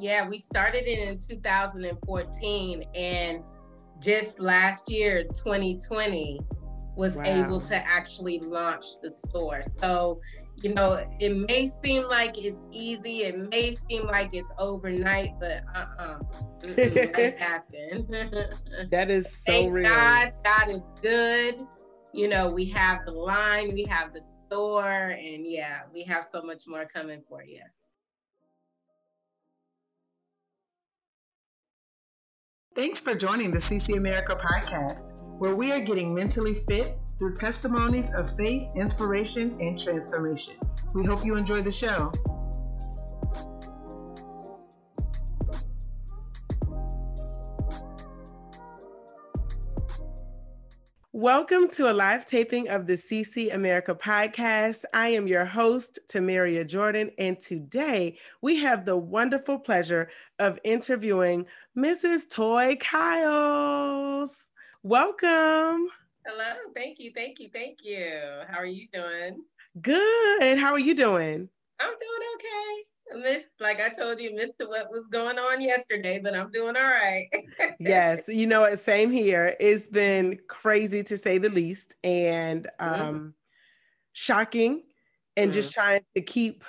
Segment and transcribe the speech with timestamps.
[0.00, 3.42] Yeah, we started it in 2014 and
[4.00, 6.40] just last year, 2020,
[6.96, 7.24] was wow.
[7.24, 9.62] able to actually launch the store.
[9.78, 10.20] So,
[10.62, 15.64] you know, it may seem like it's easy, it may seem like it's overnight, but
[15.74, 16.18] uh-uh.
[16.60, 18.06] that happened.
[18.90, 19.90] that is so Thank real.
[19.90, 21.56] God, God is good.
[22.14, 26.42] You know, we have the line, we have the store, and yeah, we have so
[26.42, 27.60] much more coming for you.
[32.80, 38.10] Thanks for joining the CC America podcast, where we are getting mentally fit through testimonies
[38.14, 40.54] of faith, inspiration, and transformation.
[40.94, 42.10] We hope you enjoy the show.
[51.12, 54.84] Welcome to a live taping of the CC America podcast.
[54.94, 61.46] I am your host, Tamaria Jordan, and today we have the wonderful pleasure of interviewing
[61.76, 62.30] Mrs.
[62.30, 64.50] Toy Kyles.
[64.84, 65.88] Welcome.
[66.24, 66.54] Hello.
[66.76, 67.10] Thank you.
[67.12, 67.48] Thank you.
[67.52, 68.20] Thank you.
[68.48, 69.42] How are you doing?
[69.82, 70.58] Good.
[70.58, 71.48] How are you doing?
[71.80, 76.34] I'm doing okay missed, like I told you, missed what was going on yesterday, but
[76.34, 77.28] I'm doing all right.
[77.80, 78.78] yes, you know what?
[78.78, 79.56] Same here.
[79.60, 83.02] It's been crazy to say the least, and mm-hmm.
[83.02, 83.28] um, mm-hmm.
[84.12, 84.82] shocking,
[85.36, 85.54] and mm-hmm.
[85.54, 86.64] just trying to keep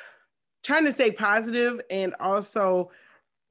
[0.64, 2.92] trying to stay positive and also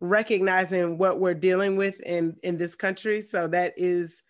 [0.01, 3.21] recognizing what we're dealing with in in this country.
[3.21, 4.23] So that is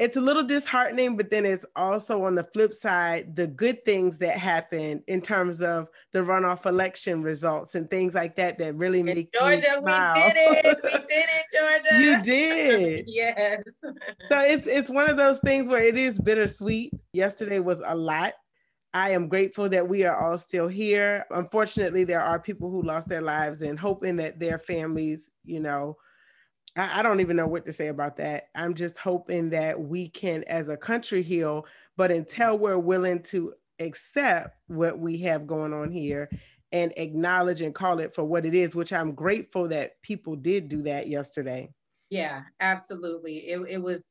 [0.00, 4.18] it's a little disheartening, but then it's also on the flip side, the good things
[4.18, 9.00] that happen in terms of the runoff election results and things like that that really
[9.00, 9.80] in make Georgia.
[9.84, 10.80] we did it.
[10.82, 12.00] We did it, Georgia.
[12.02, 13.04] you did.
[13.06, 13.62] yes.
[14.28, 16.92] so it's it's one of those things where it is bittersweet.
[17.12, 18.32] Yesterday was a lot.
[18.94, 21.24] I am grateful that we are all still here.
[21.30, 25.96] Unfortunately, there are people who lost their lives and hoping that their families, you know,
[26.76, 28.48] I, I don't even know what to say about that.
[28.54, 31.66] I'm just hoping that we can, as a country, heal.
[31.96, 36.28] But until we're willing to accept what we have going on here
[36.72, 40.68] and acknowledge and call it for what it is, which I'm grateful that people did
[40.68, 41.70] do that yesterday.
[42.10, 43.38] Yeah, absolutely.
[43.48, 44.10] It, it was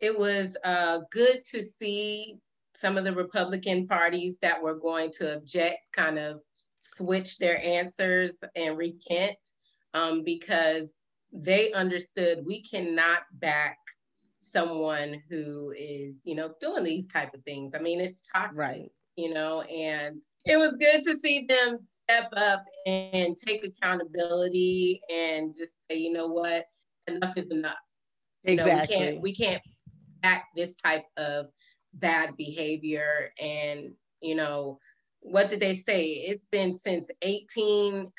[0.00, 2.36] it was uh, good to see
[2.74, 6.40] some of the Republican parties that were going to object kind of
[6.78, 9.38] switch their answers and recant
[9.94, 10.92] um, because
[11.32, 13.78] they understood we cannot back
[14.38, 17.74] someone who is, you know, doing these type of things.
[17.74, 18.90] I mean, it's toxic, right.
[19.16, 25.54] you know, and it was good to see them step up and take accountability and
[25.54, 26.66] just say, you know what,
[27.06, 27.74] enough is enough.
[28.44, 28.96] Exactly.
[28.96, 29.62] You know, we can't we can't
[30.22, 31.46] back this type of
[31.94, 34.78] bad behavior and you know
[35.20, 38.10] what did they say it's been since 1800s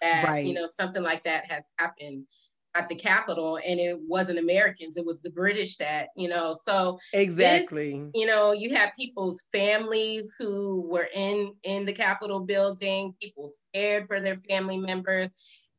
[0.00, 0.46] that right.
[0.46, 2.26] you know something like that has happened
[2.74, 6.56] at the Capitol, and it wasn't Americans; it was the British that you know.
[6.62, 12.40] So exactly, this, you know, you have people's families who were in in the Capitol
[12.40, 15.30] building, people scared for their family members,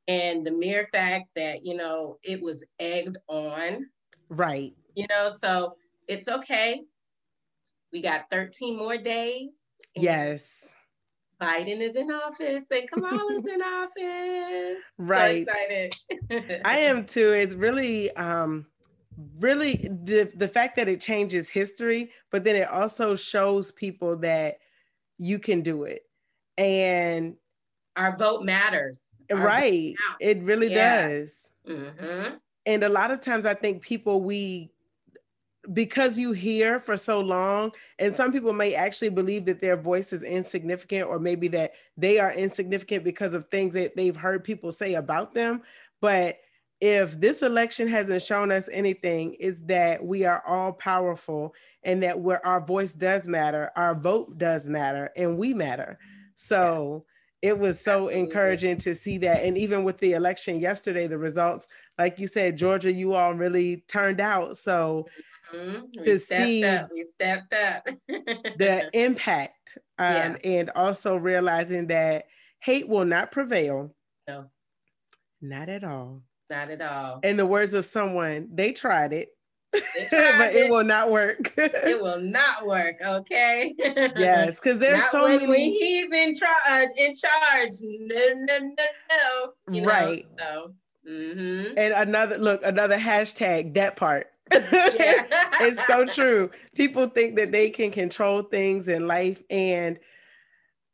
[0.07, 3.85] and the mere fact that you know it was egged on,
[4.29, 4.73] right?
[4.95, 5.75] You know, so
[6.07, 6.81] it's okay.
[7.91, 9.49] We got 13 more days.
[9.95, 10.68] Yes
[11.41, 14.83] Biden is in office and Kamala's in office.
[14.97, 15.47] Right.
[15.47, 15.53] So
[16.29, 16.61] excited.
[16.65, 17.31] I am too.
[17.31, 18.65] It's really um
[19.39, 24.59] really the the fact that it changes history, but then it also shows people that
[25.17, 26.03] you can do it.
[26.57, 27.35] And
[27.95, 29.01] our vote matters.
[29.31, 29.95] Our right.
[30.09, 31.07] Vote it really yeah.
[31.07, 31.35] does.
[31.67, 32.35] Mm-hmm.
[32.65, 34.71] And a lot of times I think people we
[35.73, 40.13] because you hear for so long and some people may actually believe that their voice
[40.13, 44.71] is insignificant or maybe that they are insignificant because of things that they've heard people
[44.71, 45.61] say about them.
[46.01, 46.39] But
[46.81, 51.53] if this election hasn't shown us anything is that we are all powerful
[51.83, 55.99] and that where our voice does matter our vote does matter and we matter.
[56.35, 57.05] So
[57.41, 58.19] it was so Absolutely.
[58.19, 61.67] encouraging to see that and even with the election yesterday the results
[61.97, 64.57] like you said georgia you all really turned out.
[64.57, 65.05] So
[65.53, 66.03] Mm-hmm.
[66.03, 66.89] To see up.
[66.91, 70.37] we stepped up the impact, um, yeah.
[70.43, 72.25] and also realizing that
[72.59, 73.93] hate will not prevail.
[74.27, 74.45] No,
[75.41, 76.21] not at all.
[76.49, 77.19] Not at all.
[77.23, 79.29] In the words of someone, they tried it.
[79.71, 79.79] They
[80.09, 80.65] tried but it.
[80.65, 80.71] it.
[80.71, 81.53] will not work.
[81.57, 82.95] it will not work.
[83.03, 83.73] Okay.
[83.77, 85.47] yes, because there's not so when, many.
[85.47, 88.75] When he's in, tra- uh, in charge, no, no, no,
[89.09, 89.73] no.
[89.73, 90.25] You right.
[90.37, 90.67] Know?
[90.67, 90.73] So.
[91.09, 91.73] Mm-hmm.
[91.77, 94.27] And another look, another hashtag that part.
[95.61, 96.49] it's so true.
[96.75, 99.43] People think that they can control things in life.
[99.49, 99.99] And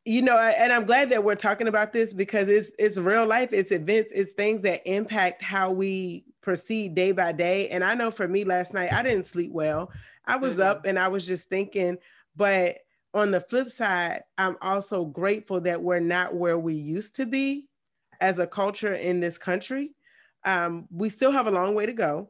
[0.05, 3.49] you know, and I'm glad that we're talking about this because it's it's real life,
[3.51, 7.69] it's events, it's things that impact how we proceed day by day.
[7.69, 9.91] And I know for me last night, I didn't sleep well.
[10.25, 10.61] I was mm-hmm.
[10.61, 11.97] up and I was just thinking,
[12.35, 12.77] but
[13.15, 17.67] on the flip side, I'm also grateful that we're not where we used to be
[18.21, 19.91] as a culture in this country.
[20.45, 22.29] Um, we still have a long way to go,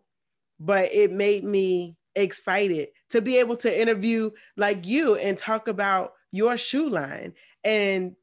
[0.59, 6.13] but it made me excited to be able to interview like you and talk about
[6.31, 8.15] your shoe line and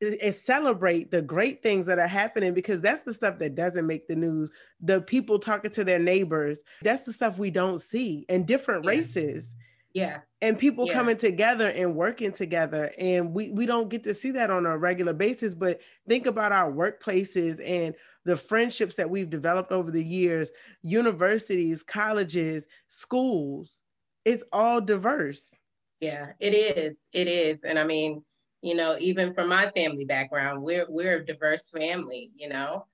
[0.00, 4.06] and celebrate the great things that are happening because that's the stuff that doesn't make
[4.06, 4.50] the news.
[4.80, 8.90] The people talking to their neighbors, that's the stuff we don't see in different yeah.
[8.90, 9.56] races.
[9.92, 10.18] Yeah.
[10.40, 10.92] And people yeah.
[10.92, 12.92] coming together and working together.
[12.98, 15.54] And we, we don't get to see that on a regular basis.
[15.54, 17.94] But think about our workplaces and
[18.28, 20.52] the friendships that we've developed over the years,
[20.82, 23.80] universities, colleges, schools.
[24.26, 25.54] It's all diverse.
[26.00, 27.00] Yeah, it is.
[27.14, 27.64] It is.
[27.64, 28.22] And I mean,
[28.60, 32.84] you know, even from my family background, we're we're a diverse family, you know.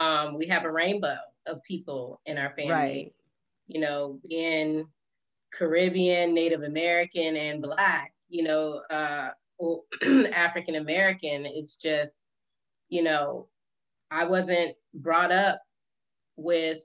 [0.00, 2.72] Um, we have a rainbow of people in our family.
[2.72, 3.14] Right.
[3.68, 4.88] You know, being
[5.52, 9.30] Caribbean, Native American, and Black, you know, uh,
[10.32, 12.26] African American, it's just,
[12.88, 13.46] you know,
[14.10, 15.60] I wasn't brought up
[16.36, 16.82] with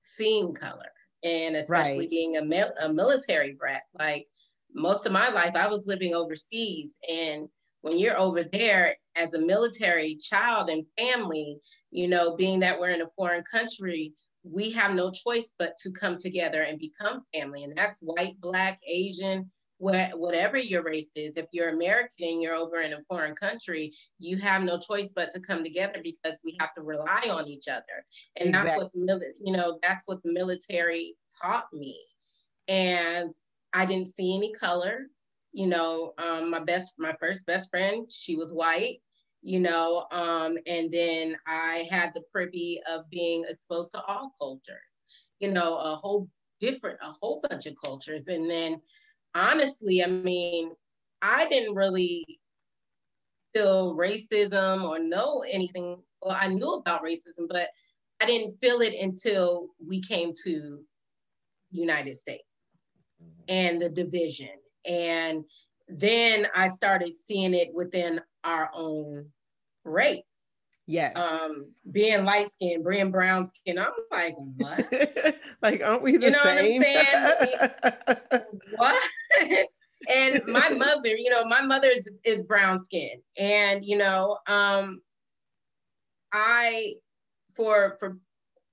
[0.00, 0.90] seeing color
[1.22, 2.10] and especially right.
[2.10, 3.82] being a, mil- a military brat.
[3.98, 4.26] Like
[4.74, 7.48] most of my life, I was living overseas and
[7.82, 11.58] when you're over there as a military child and family,
[11.90, 14.12] you know, being that we're in a foreign country,
[14.42, 17.64] we have no choice but to come together and become family.
[17.64, 21.36] And that's white, black, Asian, whatever your race is.
[21.36, 25.40] If you're American, you're over in a foreign country, you have no choice but to
[25.40, 28.04] come together because we have to rely on each other.
[28.36, 28.68] And exactly.
[28.68, 31.98] that's what, you know, that's what the military taught me.
[32.68, 33.32] And
[33.72, 35.06] I didn't see any color
[35.52, 39.00] you know, um, my best, my first best friend, she was white,
[39.42, 44.76] you know, um, and then I had the privy of being exposed to all cultures,
[45.40, 46.28] you know, a whole
[46.60, 48.22] different, a whole bunch of cultures.
[48.28, 48.80] And then
[49.34, 50.72] honestly, I mean,
[51.22, 52.24] I didn't really
[53.54, 56.02] feel racism or know anything.
[56.22, 57.68] Well, I knew about racism, but
[58.20, 60.80] I didn't feel it until we came to
[61.70, 62.44] United States
[63.48, 64.48] and the division
[64.84, 65.44] and
[65.88, 69.26] then I started seeing it within our own
[69.84, 70.22] race.
[70.90, 71.14] Yes.
[71.14, 75.36] Um, being light skinned, being brown skin, I'm like, what?
[75.62, 76.82] like, aren't we the you know same?
[76.82, 78.42] What, I'm saying?
[78.74, 79.68] what?
[80.12, 83.22] and my mother, you know, my mother is, is brown skin.
[83.38, 85.00] And, you know, um,
[86.32, 86.94] I
[87.54, 88.18] for for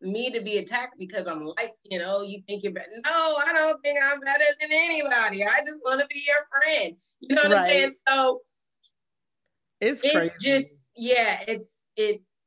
[0.02, 2.04] me to be attacked because I'm light skinned.
[2.04, 2.90] Oh, you think you're better?
[3.06, 5.44] No, I don't think I'm better than anybody.
[5.44, 6.96] I just want to be your friend.
[7.20, 7.62] You know what right.
[7.62, 7.94] I'm saying?
[8.08, 8.42] So
[9.82, 10.36] it's it's crazy.
[10.42, 12.38] just yeah, it's it's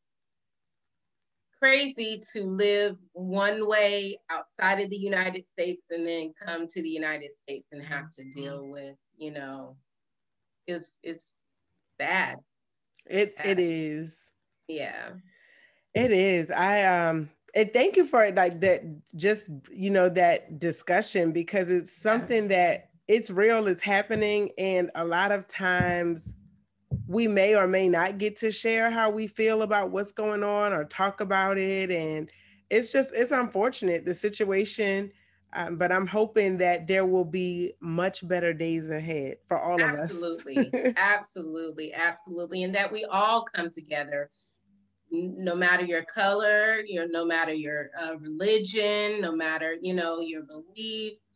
[1.61, 6.88] crazy to live one way outside of the United States and then come to the
[6.88, 9.76] United States and have to deal with, you know,
[10.67, 11.43] it's it's
[11.99, 12.38] bad.
[13.06, 14.31] It it is.
[14.69, 15.11] Yeah.
[15.94, 16.50] It is.
[16.50, 18.82] I um and thank you for it like that
[19.17, 25.05] just you know that discussion because it's something that it's real it's happening and a
[25.05, 26.32] lot of times
[27.10, 30.72] we may or may not get to share how we feel about what's going on
[30.72, 32.30] or talk about it and
[32.70, 35.10] it's just it's unfortunate the situation
[35.55, 40.56] um, but i'm hoping that there will be much better days ahead for all absolutely,
[40.56, 44.31] of us absolutely absolutely absolutely and that we all come together
[45.12, 50.43] no matter your color, your no matter your uh, religion, no matter you know your
[50.43, 51.26] beliefs,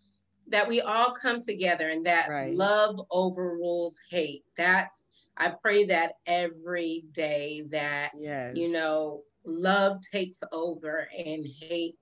[0.47, 2.55] that we all come together and that right.
[2.55, 4.45] love overrules hate.
[4.57, 5.04] That's
[5.37, 8.57] I pray that every day that yes.
[8.57, 11.97] you know love takes over and hate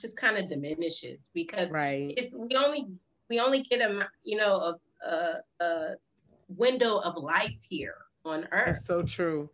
[0.00, 2.14] just kind of diminishes because right.
[2.16, 2.86] it's we only
[3.28, 5.94] we only get a you know a, a, a
[6.48, 8.66] window of life here on earth.
[8.66, 9.50] That's so true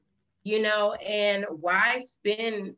[0.48, 2.74] you know, and why spend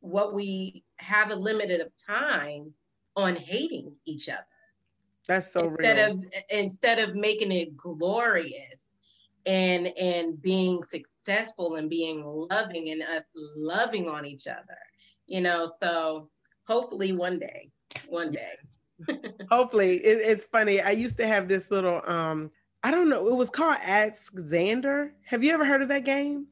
[0.00, 2.72] what we have a limited of time
[3.16, 4.44] on hating each other?
[5.28, 6.10] That's so instead real.
[6.10, 8.87] of instead of making it glorious
[9.48, 14.78] and and being successful and being loving and us loving on each other,
[15.26, 15.68] you know.
[15.80, 16.28] So
[16.66, 17.70] hopefully one day,
[18.08, 18.52] one day.
[19.50, 20.80] hopefully, it, it's funny.
[20.80, 22.50] I used to have this little um,
[22.82, 25.10] I don't know, it was called Ask Xander.
[25.24, 26.46] Have you ever heard of that game?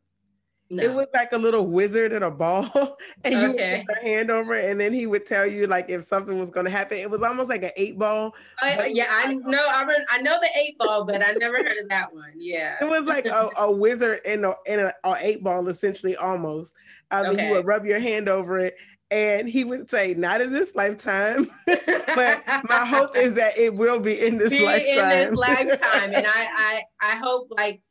[0.68, 0.82] No.
[0.82, 3.84] It was like a little wizard in a ball, and you okay.
[3.86, 6.50] put your hand over it, and then he would tell you like if something was
[6.50, 6.98] going to happen.
[6.98, 8.34] It was almost like an eight ball.
[8.60, 9.64] Uh, yeah, I know.
[9.72, 12.32] I, re- I know the eight ball, but I never heard of that one.
[12.36, 16.16] Yeah, it was like a, a wizard in a in a, a, eight ball, essentially
[16.16, 16.74] almost.
[17.12, 17.46] Um, okay.
[17.46, 18.74] You would rub your hand over it,
[19.12, 24.00] and he would say, "Not in this lifetime, but my hope is that it will
[24.00, 27.82] be in this be lifetime." In this lifetime, and I, I, I hope like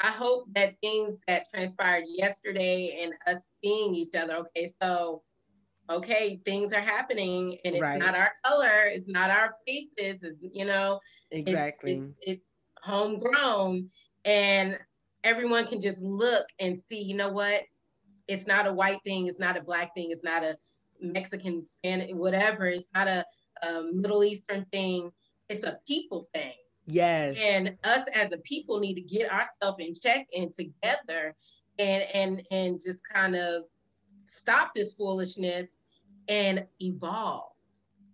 [0.00, 4.34] I hope that things that transpired yesterday and us seeing each other.
[4.36, 5.22] Okay, so
[5.88, 7.98] okay, things are happening, and it's right.
[7.98, 11.94] not our color, it's not our faces, you know, exactly.
[11.94, 13.90] It's, it's, it's homegrown,
[14.24, 14.78] and
[15.24, 17.02] everyone can just look and see.
[17.02, 17.62] You know what?
[18.30, 20.56] it's not a white thing, it's not a black thing, it's not a
[21.00, 22.66] Mexican, Spanish, whatever.
[22.66, 23.24] It's not a,
[23.62, 25.10] a Middle Eastern thing.
[25.48, 26.54] It's a people thing.
[26.90, 27.36] Yes.
[27.40, 31.34] And us as a people need to get ourselves in check and together
[31.78, 33.64] and and and just kind of
[34.24, 35.68] stop this foolishness
[36.28, 37.52] and evolve.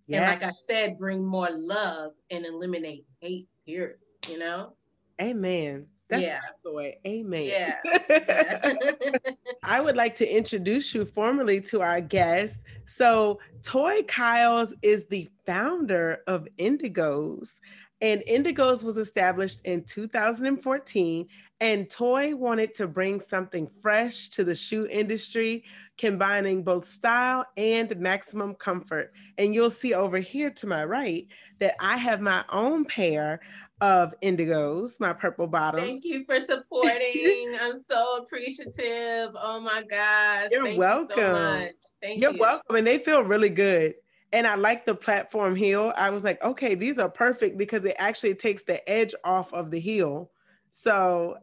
[0.06, 0.30] Yeah.
[0.30, 3.98] And like I said, bring more love and eliminate hate, period.
[4.28, 4.72] You know?
[5.20, 5.86] Amen.
[6.08, 6.40] That's yeah.
[6.64, 6.98] the way.
[7.06, 7.44] Amen.
[7.44, 8.72] Yeah.
[9.64, 12.62] I would like to introduce you formally to our guest.
[12.84, 17.60] So, Toy Kyles is the founder of Indigos.
[18.00, 21.28] And Indigos was established in 2014.
[21.60, 25.64] And Toy wanted to bring something fresh to the shoe industry,
[25.96, 29.12] combining both style and maximum comfort.
[29.38, 31.26] And you'll see over here to my right
[31.60, 33.40] that I have my own pair
[33.80, 35.80] of indigos, my purple bottom.
[35.80, 37.56] Thank you for supporting.
[37.60, 39.30] I'm so appreciative.
[39.34, 40.48] Oh my gosh.
[40.50, 41.62] You're Thank welcome.
[41.62, 41.70] You
[42.02, 42.38] so You're you.
[42.40, 42.76] welcome.
[42.76, 43.94] And they feel really good.
[44.36, 45.94] And I like the platform heel.
[45.96, 49.70] I was like, okay, these are perfect because it actually takes the edge off of
[49.70, 50.30] the heel.
[50.70, 51.38] So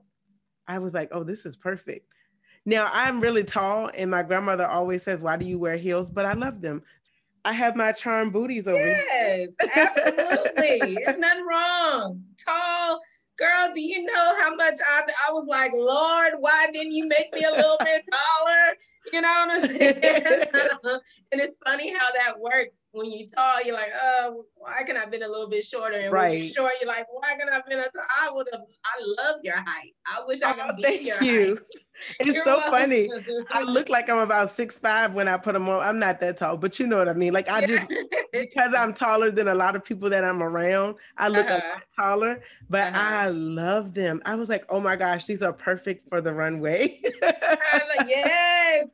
[0.67, 2.05] I was like, oh, this is perfect.
[2.67, 6.11] Now I'm really tall, and my grandmother always says, Why do you wear heels?
[6.11, 6.83] But I love them.
[7.43, 10.95] I have my charm booties over yes, Yes, absolutely.
[11.03, 12.23] There's nothing wrong.
[12.37, 13.01] Tall
[13.37, 17.33] girl, do you know how much I, I was like, Lord, why didn't you make
[17.33, 18.77] me a little bit taller?
[19.11, 19.95] You know what I'm saying?
[21.31, 22.75] and it's funny how that works.
[22.93, 25.97] When you tall, you're like, oh, why can I have been a little bit shorter?
[25.97, 26.29] And right.
[26.29, 27.89] when you're short, you're like, why can I have been a t-
[28.21, 29.93] I would have, I love your height.
[30.05, 31.55] I wish I could oh, be your you.
[31.55, 31.65] height.
[32.19, 32.71] It's You're so welcome.
[32.71, 33.09] funny.
[33.51, 35.83] I look like I'm about six five when I put them on.
[35.83, 37.33] I'm not that tall, but you know what I mean.
[37.33, 37.87] Like I just
[38.31, 41.61] because I'm taller than a lot of people that I'm around, I look uh-huh.
[41.63, 42.41] a lot taller.
[42.69, 42.99] But uh-huh.
[42.99, 44.21] I love them.
[44.25, 46.99] I was like, oh my gosh, these are perfect for the runway.
[48.07, 48.87] yes,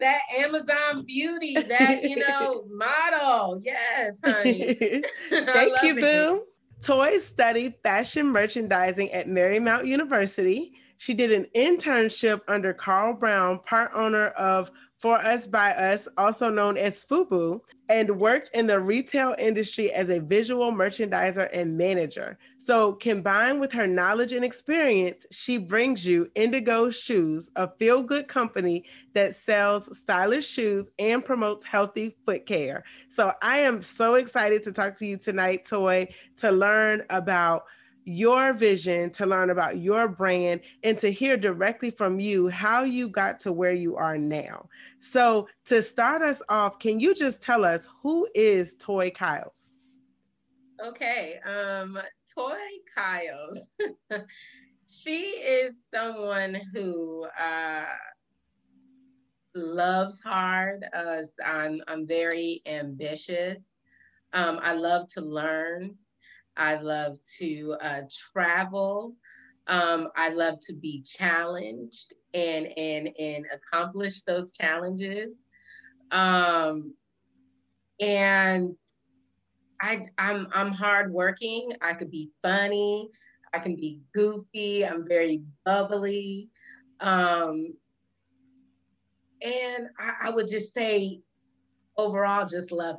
[0.00, 3.60] that Amazon beauty, that you know model.
[3.62, 4.74] Yes, honey.
[5.30, 6.44] Thank you, Boo.
[6.82, 10.72] Toys study fashion merchandising at Marymount University.
[10.98, 16.50] She did an internship under Carl Brown, part owner of For Us By Us, also
[16.50, 22.38] known as FUBU, and worked in the retail industry as a visual merchandiser and manager.
[22.66, 28.26] So, combined with her knowledge and experience, she brings you Indigo Shoes, a feel good
[28.26, 32.82] company that sells stylish shoes and promotes healthy foot care.
[33.08, 36.08] So, I am so excited to talk to you tonight, Toy,
[36.38, 37.66] to learn about
[38.04, 43.08] your vision, to learn about your brand, and to hear directly from you how you
[43.08, 44.68] got to where you are now.
[44.98, 49.78] So, to start us off, can you just tell us who is Toy Kyles?
[50.84, 51.98] Okay, um,
[52.36, 52.54] Toy
[52.94, 53.70] Kyles.
[54.88, 57.84] she is someone who uh,
[59.54, 60.84] loves hard.
[60.94, 63.74] Uh, I'm, I'm very ambitious.
[64.32, 65.94] Um, I love to learn.
[66.56, 68.02] I love to uh,
[68.32, 69.14] travel.
[69.66, 75.32] Um, I love to be challenged and and and accomplish those challenges.
[76.12, 76.94] Um,
[78.00, 78.76] and
[79.80, 81.72] I I'm I'm hardworking.
[81.82, 83.10] I could be funny.
[83.54, 84.86] I can be goofy.
[84.86, 86.48] I'm very bubbly.
[87.00, 87.74] Um,
[89.42, 91.20] and I, I would just say
[91.96, 92.96] overall, just love.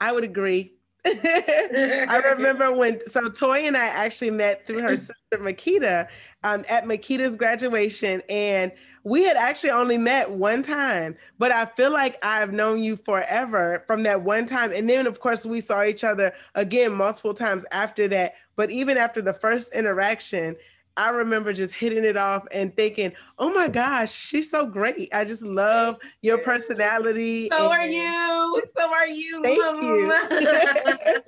[0.00, 0.75] I would agree.
[2.08, 6.08] I remember when so Toy and I actually met through her sister Makita
[6.42, 8.72] um, at Makita's graduation, and
[9.04, 13.84] we had actually only met one time, but I feel like I've known you forever
[13.86, 14.72] from that one time.
[14.72, 18.34] And then, of course, we saw each other again multiple times after that.
[18.56, 20.56] But even after the first interaction,
[20.96, 25.14] I remember just hitting it off and thinking, oh my gosh, she's so great.
[25.14, 27.48] I just love your personality.
[27.48, 27.80] So and...
[27.80, 28.62] are you.
[28.76, 29.42] So are you.
[29.42, 30.12] Thank you.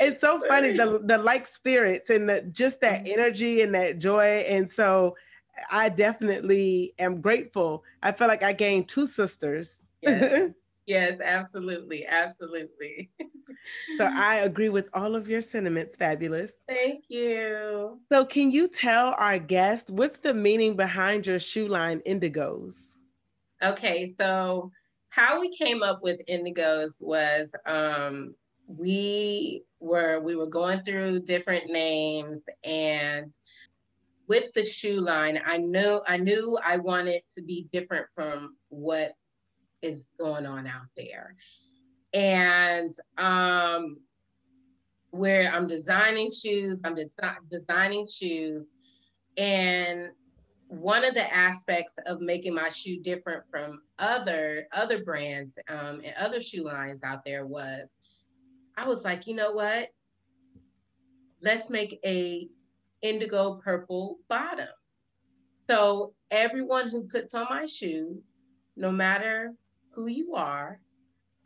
[0.00, 3.20] it's so funny, the, the like spirits and the, just that mm-hmm.
[3.20, 4.44] energy and that joy.
[4.48, 5.16] And so
[5.70, 7.84] I definitely am grateful.
[8.02, 9.80] I feel like I gained two sisters.
[10.02, 10.50] Yes,
[10.92, 12.06] yes absolutely.
[12.06, 13.10] Absolutely.
[13.96, 16.52] so I agree with all of your sentiments, fabulous.
[16.68, 18.00] Thank you.
[18.10, 22.74] So, can you tell our guest what's the meaning behind your shoe line Indigos?
[23.62, 24.70] Okay, so
[25.08, 28.34] how we came up with Indigos was um,
[28.66, 33.32] we were we were going through different names and
[34.28, 39.12] with the shoe line, I know I knew I wanted to be different from what
[39.82, 41.34] is going on out there.
[42.14, 43.98] And um
[45.10, 48.64] where I'm designing shoes, I'm desi- designing shoes
[49.36, 50.08] and
[50.68, 56.14] one of the aspects of making my shoe different from other other brands um, and
[56.18, 57.88] other shoe lines out there was
[58.76, 59.88] I was like, you know what?
[61.42, 62.48] Let's make a
[63.02, 64.68] indigo purple bottom.
[65.58, 68.38] So everyone who puts on my shoes,
[68.74, 69.52] no matter
[69.94, 70.80] who you are,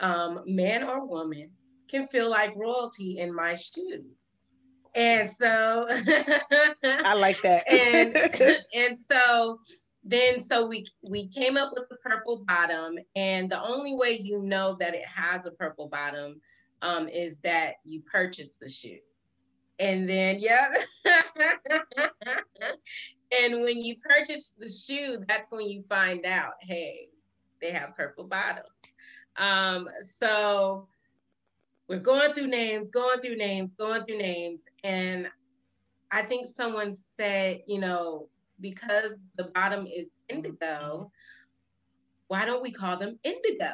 [0.01, 1.51] um, man or woman,
[1.89, 4.05] can feel like royalty in my shoes.
[4.95, 5.87] And so
[6.83, 7.69] I like that.
[7.71, 8.17] and
[8.75, 9.59] and so
[10.07, 14.41] then so we we came up with the purple bottom and the only way you
[14.41, 16.41] know that it has a purple bottom
[16.83, 18.99] um, is that you purchase the shoe
[19.81, 20.73] and then yeah
[23.41, 27.09] and when you purchase the shoe that's when you find out hey
[27.61, 28.69] they have purple bottoms
[29.37, 30.89] um, so
[31.89, 35.29] we're going through names going through names going through names and
[36.11, 38.29] i think someone said you know
[38.61, 41.11] because the bottom is indigo
[42.29, 43.73] why don't we call them indigos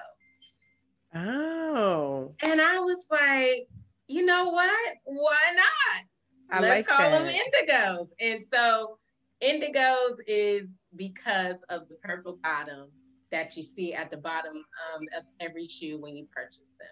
[1.15, 3.69] oh and i was like
[4.12, 4.95] you know what?
[5.05, 6.05] Why not?
[6.51, 7.23] I Let's like call that.
[7.23, 8.09] them indigos.
[8.21, 8.99] And so
[9.43, 12.89] indigos is because of the purple bottom
[13.33, 16.89] that you see at the bottom um, of every shoe when you purchase them.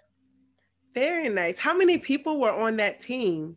[0.93, 1.57] Very nice.
[1.57, 3.55] How many people were on that team?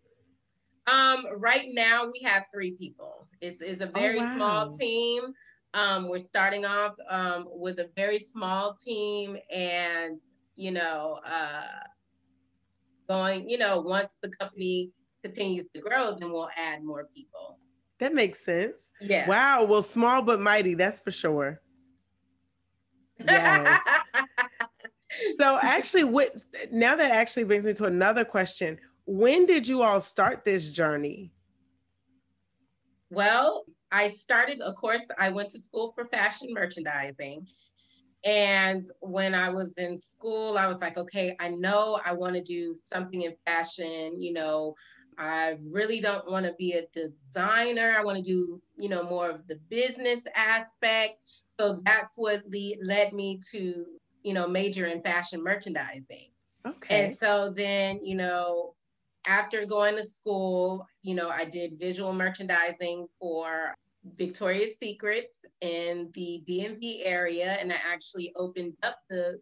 [0.86, 3.26] Um, right now we have three people.
[3.40, 4.36] It's, it's a oh, very oh, wow.
[4.36, 5.22] small team.
[5.72, 10.20] Um, we're starting off um, with a very small team and,
[10.54, 11.64] you know, uh,
[13.08, 14.90] going, you know, once the company
[15.24, 17.58] continues to grow, then we'll add more people.
[17.98, 18.92] That makes sense.
[19.00, 19.26] Yeah.
[19.26, 19.64] Wow.
[19.64, 21.60] Well, small but mighty, that's for sure.
[23.18, 23.80] Yes.
[25.38, 26.30] so actually what
[26.72, 28.78] now that actually brings me to another question.
[29.06, 31.32] When did you all start this journey?
[33.10, 37.46] Well, I started, of course, I went to school for fashion merchandising.
[38.24, 42.42] And when I was in school, I was like, okay, I know I want to
[42.42, 44.20] do something in fashion.
[44.20, 44.74] You know,
[45.18, 47.94] I really don't want to be a designer.
[47.96, 51.20] I want to do, you know, more of the business aspect.
[51.58, 53.86] So that's what le- led me to,
[54.22, 56.30] you know, major in fashion merchandising.
[56.66, 57.04] Okay.
[57.04, 58.74] And so then, you know,
[59.26, 63.74] after going to school, you know, I did visual merchandising for
[64.16, 69.40] Victoria's Secrets in the DMV area, and I actually opened up the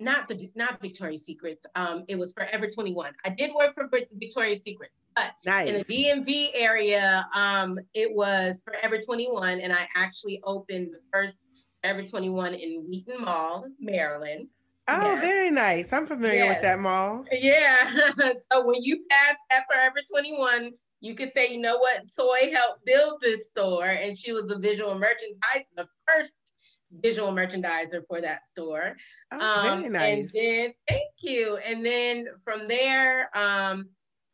[0.00, 1.64] not the not Victoria's Secrets.
[1.74, 3.12] Um, it was Forever 21.
[3.24, 5.68] I did work for Victoria's Secrets, but nice.
[5.68, 11.38] in the DMV area, um, it was Forever 21, and I actually opened the first
[11.82, 14.48] Forever 21 in Wheaton Mall, Maryland.
[14.86, 15.20] Oh, yes.
[15.20, 15.92] very nice.
[15.92, 16.56] I'm familiar yes.
[16.56, 17.24] with that mall.
[17.32, 17.90] Yeah.
[18.52, 22.84] so when you pass that Forever 21, you could say, you know what, Toy helped
[22.84, 26.43] build this store, and she was the visual merchandiser, the first
[26.92, 28.96] visual merchandiser for that store.
[29.32, 30.18] Oh, um, very nice.
[30.18, 31.58] And then, thank you.
[31.64, 33.88] And then from there, um,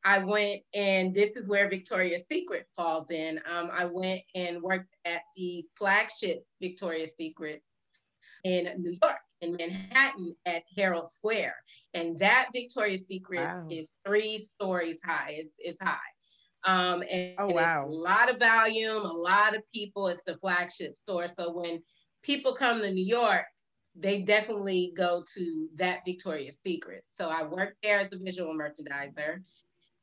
[0.05, 3.39] I went, and this is where Victoria's Secret falls in.
[3.51, 7.63] Um, I went and worked at the flagship Victoria's Secret
[8.45, 11.57] in New York in Manhattan at Herald Square.
[11.93, 13.67] And that Victoria's Secret wow.
[13.71, 15.37] is three stories high.
[15.39, 15.99] It's, it's high.
[16.65, 17.85] Um, and, oh, wow.
[17.85, 20.09] a lot of volume, a lot of people.
[20.09, 21.29] It's the flagship store.
[21.29, 21.83] So when
[22.23, 23.45] people come to New York,
[23.97, 27.05] they definitely go to that Victoria's Secret.
[27.17, 29.43] So I worked there as a visual merchandiser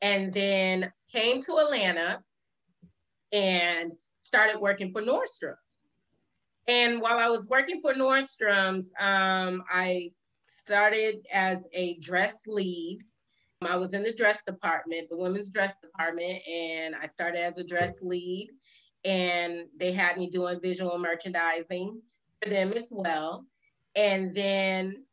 [0.01, 2.21] and then came to Atlanta
[3.31, 5.57] and started working for Nordstrom's.
[6.67, 10.11] And while I was working for Nordstrom's, um, I
[10.45, 12.99] started as a dress lead
[13.61, 17.63] I was in the dress department, the women's dress department, and I started as a
[17.63, 18.51] dress lead.
[19.07, 22.01] And they had me doing visual merchandising
[22.43, 23.45] for them as well.
[23.95, 25.05] And then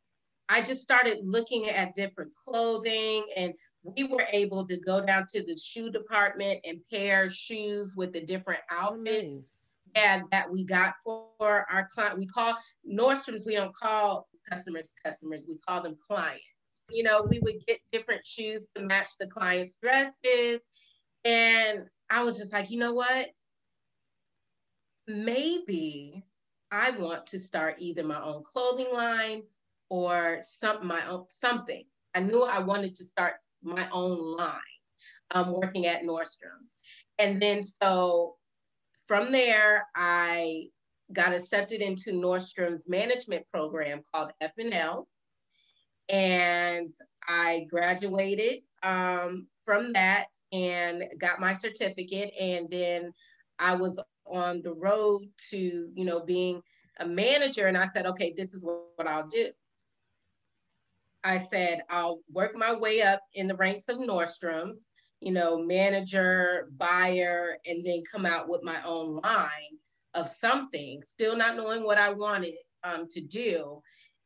[0.49, 3.53] I just started looking at different clothing and
[3.83, 8.21] we were able to go down to the shoe department and pair shoes with the
[8.21, 9.03] different outfits.
[9.05, 9.71] Nice.
[9.95, 12.17] Yeah, that we got for our client.
[12.17, 12.55] We call
[12.85, 16.43] Nordstrom's, we don't call customers customers, we call them clients.
[16.91, 20.59] You know, we would get different shoes to match the client's dresses.
[21.23, 23.29] And I was just like, you know what?
[25.07, 26.23] Maybe
[26.71, 29.43] I want to start either my own clothing line
[29.89, 31.83] or some my own something.
[32.15, 34.59] I knew I wanted to start my own line
[35.31, 36.75] um, working at Nordstrom's.
[37.19, 38.35] And then so
[39.07, 40.67] from there, I
[41.13, 45.05] got accepted into Nordstrom's management program called FNL.
[46.09, 46.89] And
[47.27, 52.33] I graduated um, from that and got my certificate.
[52.39, 53.13] And then
[53.59, 56.61] I was on the road to, you know, being
[56.99, 57.67] a manager.
[57.67, 59.49] And I said, okay, this is what, what I'll do.
[61.23, 66.69] I said, I'll work my way up in the ranks of Nordstrom's, you know, manager,
[66.77, 69.79] buyer, and then come out with my own line
[70.13, 73.81] of something, still not knowing what I wanted um, to do.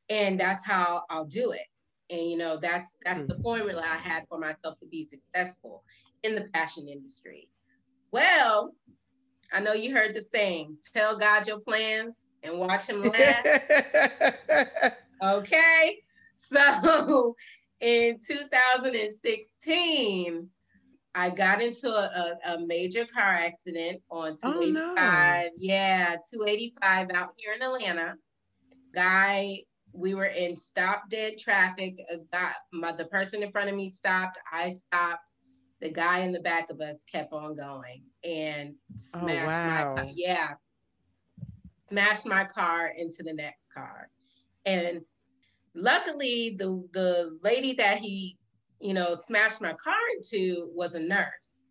[0.09, 1.67] And that's how I'll do it.
[2.09, 3.41] And you know, that's that's the hmm.
[3.43, 5.83] formula I had for myself to be successful
[6.23, 7.47] in the fashion industry.
[8.11, 8.73] Well,
[9.51, 13.45] I know you heard the saying, tell God your plans and watch him laugh.
[15.23, 15.97] okay.
[16.35, 17.35] So
[17.81, 20.47] in 2016,
[21.15, 24.39] I got into a, a, a major car accident on 285.
[24.45, 25.49] Oh, no.
[25.57, 28.15] Yeah, 285 out here in Atlanta.
[28.93, 31.99] Guy, we were in stop dead traffic.
[32.11, 34.37] Uh, got my, the person in front of me stopped.
[34.51, 35.25] I stopped.
[35.81, 38.75] The guy in the back of us kept on going and
[39.13, 39.95] oh, smashed oh, wow.
[39.95, 40.49] my yeah,
[41.87, 44.09] smashed my car into the next car.
[44.65, 45.01] And
[45.75, 48.37] luckily the the lady that he
[48.79, 51.63] you know smashed my car into was a nurse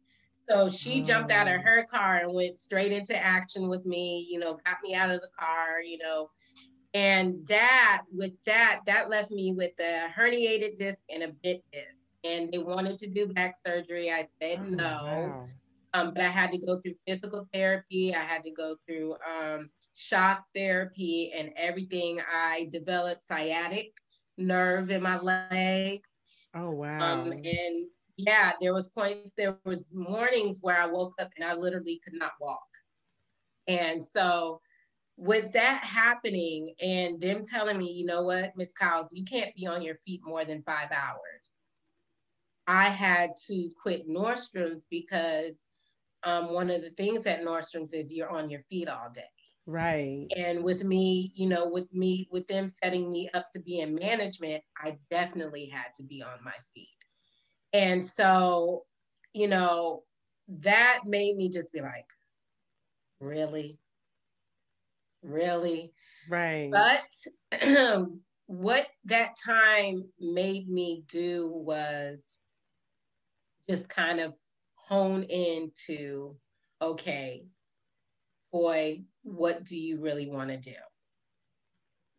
[0.48, 1.04] so she oh.
[1.04, 1.62] jumped out of oh.
[1.62, 5.20] her car and went straight into action with me you know got me out of
[5.20, 6.30] the car you know
[6.94, 11.97] and that with that that left me with a herniated disc and a bit disc
[12.28, 15.46] and they wanted to do back surgery i said oh, no wow.
[15.94, 19.70] um, but i had to go through physical therapy i had to go through um,
[19.98, 22.20] shock therapy and everything.
[22.32, 23.92] I developed sciatic
[24.36, 26.10] nerve in my legs.
[26.54, 27.22] Oh wow.
[27.22, 27.86] Um, and
[28.16, 32.14] yeah, there was points, there was mornings where I woke up and I literally could
[32.14, 32.60] not walk.
[33.66, 34.60] And so
[35.16, 39.66] with that happening and them telling me, you know what, Miss Kyles, you can't be
[39.66, 41.47] on your feet more than five hours.
[42.68, 45.58] I had to quit Nordstrom's because
[46.22, 49.22] um, one of the things at Nordstrom's is you're on your feet all day.
[49.66, 50.26] Right.
[50.36, 53.94] And with me, you know, with me, with them setting me up to be in
[53.94, 56.88] management, I definitely had to be on my feet.
[57.72, 58.84] And so,
[59.32, 60.04] you know,
[60.48, 62.06] that made me just be like,
[63.20, 63.78] really?
[65.22, 65.92] Really?
[66.28, 66.70] Right.
[66.70, 67.60] But
[68.46, 72.20] what that time made me do was
[73.68, 74.34] just kind of
[74.74, 76.36] hone into
[76.80, 77.44] okay,
[78.52, 80.74] boy, what do you really want to do?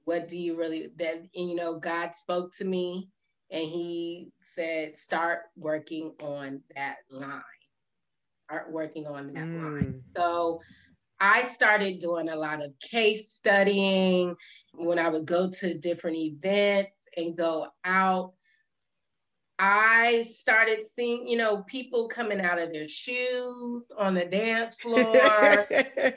[0.06, 3.10] What do you really that you know, God spoke to me
[3.52, 7.42] and he said, start working on that line.
[8.46, 9.64] Start working on that mm.
[9.64, 10.02] line.
[10.16, 10.62] So
[11.20, 14.36] I started doing a lot of case studying
[14.74, 18.34] when I would go to different events and go out
[19.62, 25.68] I started seeing, you know, people coming out of their shoes on the dance floor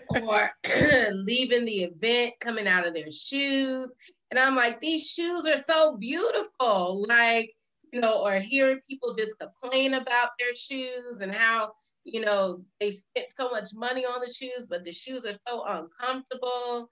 [0.23, 0.51] or
[1.13, 3.93] leaving the event coming out of their shoes.
[4.31, 7.05] And I'm like, these shoes are so beautiful.
[7.09, 7.51] Like,
[7.93, 11.73] you know, or hearing people just complain about their shoes and how,
[12.05, 15.65] you know, they spent so much money on the shoes, but the shoes are so
[15.67, 16.89] uncomfortable.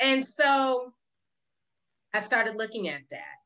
[0.00, 0.94] And so
[2.14, 3.43] I started looking at that.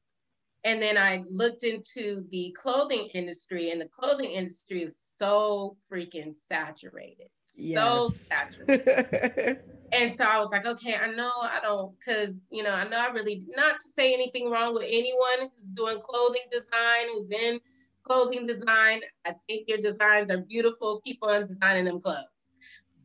[0.64, 6.34] And then I looked into the clothing industry, and the clothing industry is so freaking
[6.48, 7.28] saturated.
[7.54, 7.82] Yes.
[7.82, 9.60] So saturated.
[9.92, 12.98] and so I was like, okay, I know I don't, because, you know, I know
[12.98, 17.60] I really, not to say anything wrong with anyone who's doing clothing design, who's in
[18.04, 19.00] clothing design.
[19.26, 21.00] I think your designs are beautiful.
[21.04, 22.24] Keep on designing them clothes.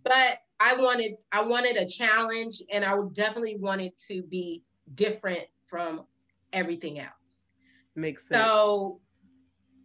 [0.04, 4.64] But I wanted, I wanted a challenge, and I definitely wanted to be
[4.96, 6.06] different from
[6.52, 7.23] everything else.
[7.96, 8.44] Makes sense.
[8.44, 9.00] So,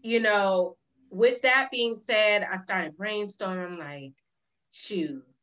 [0.03, 0.77] you know,
[1.11, 4.13] with that being said, I started brainstorming like
[4.71, 5.39] shoes.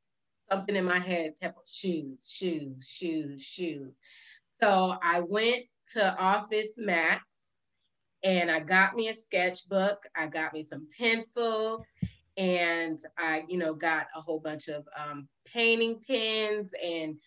[0.49, 3.97] Something in my head kept shoes, shoes, shoes, shoes.
[4.61, 7.23] So I went to Office Max
[8.23, 10.03] and I got me a sketchbook.
[10.15, 11.83] I got me some pencils,
[12.37, 17.17] and I, you know, got a whole bunch of um, painting pens and,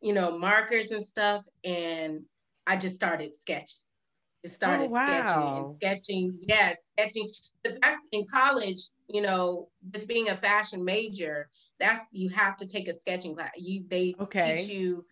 [0.00, 1.44] you know, markers and stuff.
[1.64, 2.22] And
[2.66, 3.78] I just started sketching.
[4.42, 5.06] Just started oh, wow.
[5.06, 6.38] sketching and sketching.
[6.48, 7.30] Yes, yeah, sketching.
[7.62, 12.66] Because that's in college, you know, just being a fashion major, that's you have to
[12.66, 13.50] take a sketching class.
[13.56, 14.62] You they okay.
[14.62, 15.04] teach you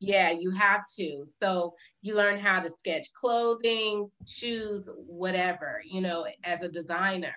[0.00, 1.24] yeah, you have to.
[1.40, 7.34] So you learn how to sketch clothing, shoes, whatever, you know, as a designer.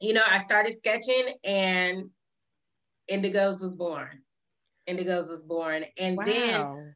[0.00, 2.10] You know, I started sketching and
[3.10, 4.22] Indigos was born.
[4.88, 5.84] Indigos was born.
[5.98, 6.24] And wow.
[6.24, 6.94] then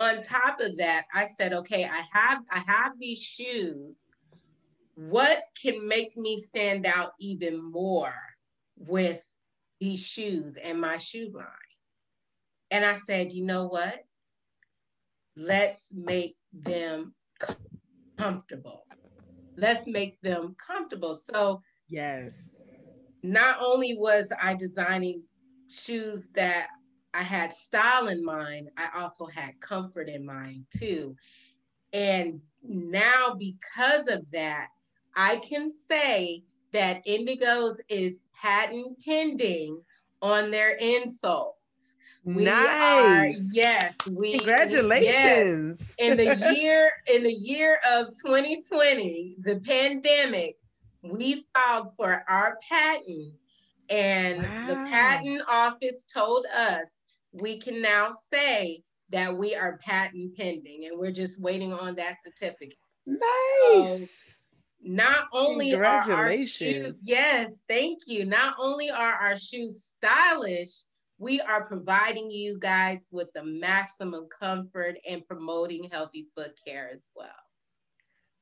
[0.00, 3.98] on top of that, I said, okay, I have I have these shoes.
[4.96, 8.14] What can make me stand out even more
[8.76, 9.24] with
[9.80, 11.46] these shoes and my shoe line?
[12.70, 14.04] And I said, you know what?
[15.36, 17.14] Let's make them
[18.18, 18.86] comfortable.
[19.56, 21.14] Let's make them comfortable.
[21.14, 22.50] So, yes.
[23.22, 25.22] Not only was I designing
[25.70, 26.68] shoes that
[27.14, 31.16] I had style in mind, I also had comfort in mind too.
[31.92, 34.68] And now, because of that,
[35.14, 39.80] I can say that Indigos is patent pending
[40.20, 41.52] on their insole.
[42.24, 43.38] We nice.
[43.38, 45.94] Are, yes, we congratulations.
[45.98, 46.10] Yes.
[46.10, 50.56] In the year in the year of 2020, the pandemic,
[51.02, 53.34] we filed for our patent,
[53.90, 54.66] and wow.
[54.68, 56.88] the patent office told us
[57.34, 62.16] we can now say that we are patent pending, and we're just waiting on that
[62.24, 62.78] certificate.
[63.06, 63.20] Nice.
[63.70, 64.44] So,
[64.86, 68.24] not only are our shoes, yes, thank you.
[68.24, 70.68] Not only are our shoes stylish
[71.18, 77.08] we are providing you guys with the maximum comfort and promoting healthy foot care as
[77.14, 77.28] well.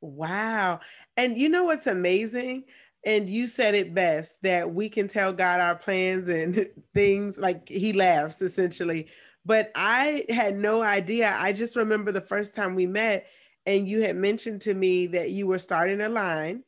[0.00, 0.80] Wow.
[1.16, 2.64] And you know what's amazing?
[3.04, 7.68] And you said it best that we can tell God our plans and things like
[7.68, 9.08] he laughs essentially.
[9.44, 11.36] But I had no idea.
[11.38, 13.26] I just remember the first time we met
[13.66, 16.62] and you had mentioned to me that you were starting a line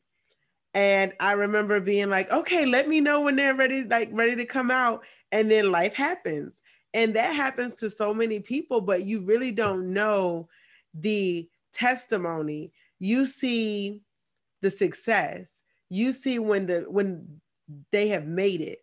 [0.75, 4.45] and I remember being like, okay, let me know when they're ready, like ready to
[4.45, 5.05] come out.
[5.31, 6.61] And then life happens.
[6.93, 10.49] And that happens to so many people, but you really don't know
[10.93, 12.73] the testimony.
[12.99, 14.03] You see
[14.63, 15.64] the success.
[15.95, 17.41] You see when the when
[17.93, 18.79] they have made it.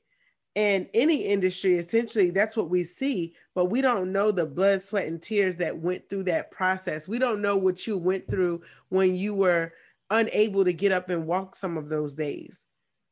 [0.56, 5.08] And any industry, essentially, that's what we see, but we don't know the blood, sweat,
[5.08, 7.08] and tears that went through that process.
[7.08, 9.72] We don't know what you went through when you were
[10.10, 12.66] unable to get up and walk some of those days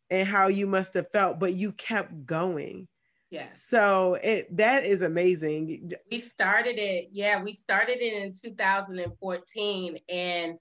[0.10, 2.90] and how you must have felt, but you kept going.
[3.32, 3.64] Yes.
[3.64, 5.92] So it that is amazing.
[6.12, 10.58] We started it, yeah, we started it in 2014 and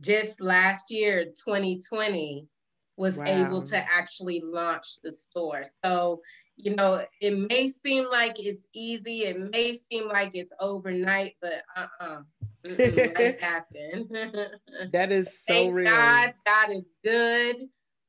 [0.00, 2.48] just last year 2020
[2.96, 3.26] was wow.
[3.26, 5.64] able to actually launch the store.
[5.84, 6.22] So,
[6.56, 11.62] you know, it may seem like it's easy, it may seem like it's overnight, but
[11.76, 12.20] uh-uh
[12.68, 14.10] life happened.
[14.92, 15.90] that is so Thank real.
[15.90, 17.56] God, God is good.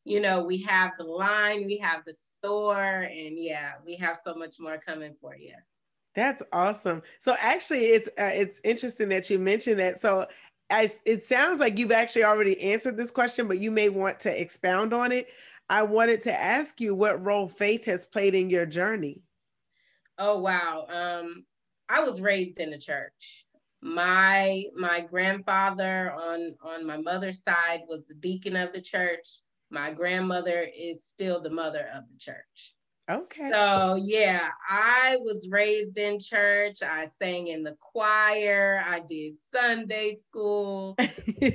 [0.06, 4.34] You know, we have the line, we have the store, and yeah, we have so
[4.34, 5.54] much more coming for you.
[6.16, 7.04] That's awesome.
[7.20, 10.00] So actually, it's uh, it's interesting that you mentioned that.
[10.00, 10.26] So
[10.70, 14.42] as it sounds like you've actually already answered this question, but you may want to
[14.42, 15.28] expound on it.
[15.70, 19.22] I wanted to ask you what role faith has played in your journey.
[20.18, 20.86] Oh wow.
[20.88, 21.46] Um,
[21.90, 23.46] I was raised in the church
[23.82, 29.92] my my grandfather on on my mother's side was the deacon of the church my
[29.92, 32.74] grandmother is still the mother of the church
[33.10, 33.52] okay.
[33.52, 36.82] So yeah i was raised in church.
[36.84, 38.82] I sang in the choir.
[38.86, 41.00] I did sunday school.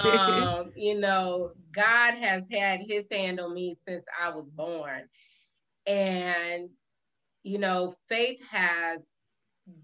[0.01, 5.09] Um you know god has had his hand on me since i was born.
[5.87, 6.71] And
[7.43, 9.01] you know faith has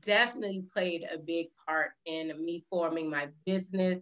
[0.01, 4.01] definitely played a big part in me forming my business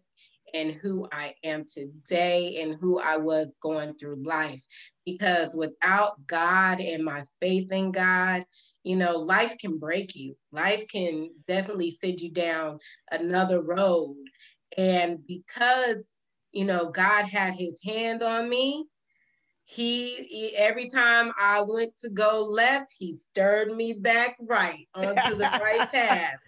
[0.54, 4.62] and who I am today and who I was going through life.
[5.04, 8.44] Because without God and my faith in God,
[8.82, 10.36] you know, life can break you.
[10.52, 12.78] Life can definitely send you down
[13.10, 14.16] another road.
[14.76, 16.12] And because,
[16.52, 18.86] you know, God had his hand on me,
[19.64, 25.36] he, he, every time I went to go left, he stirred me back right onto
[25.36, 26.38] the right path.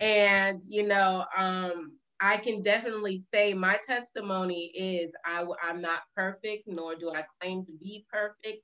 [0.00, 6.64] And you know, um, I can definitely say my testimony is I, I'm not perfect,
[6.66, 8.62] nor do I claim to be perfect.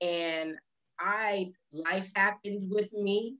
[0.00, 0.56] And
[0.98, 3.36] I life happened with me,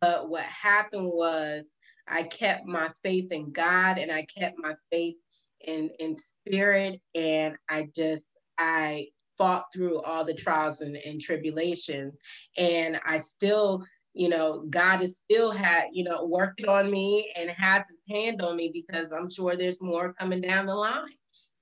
[0.00, 1.66] but what happened was
[2.08, 5.16] I kept my faith in God and I kept my faith
[5.60, 8.24] in in spirit, and I just
[8.58, 12.14] I fought through all the trials and, and tribulations,
[12.56, 17.50] and I still you know, God is still had, you know, working on me and
[17.50, 21.08] has his hand on me because I'm sure there's more coming down the line,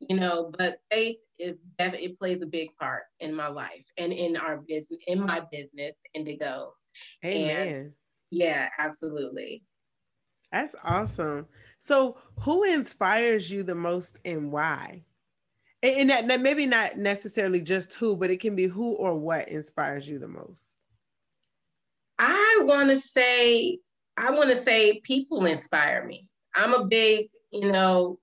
[0.00, 4.12] you know, but faith is definitely it plays a big part in my life and
[4.12, 6.72] in our business, in my business, Indigos.
[7.24, 7.68] Amen.
[7.68, 7.92] And
[8.30, 9.62] yeah, absolutely.
[10.52, 11.46] That's awesome.
[11.78, 15.04] So who inspires you the most and why?
[15.82, 19.48] And that, that maybe not necessarily just who, but it can be who or what
[19.48, 20.76] inspires you the most.
[22.24, 23.78] I want to say,
[24.16, 26.28] I want to say people inspire me.
[26.54, 28.20] I'm a big, you know,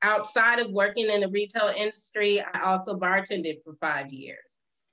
[0.00, 4.38] outside of working in the retail industry, I also bartended for five years.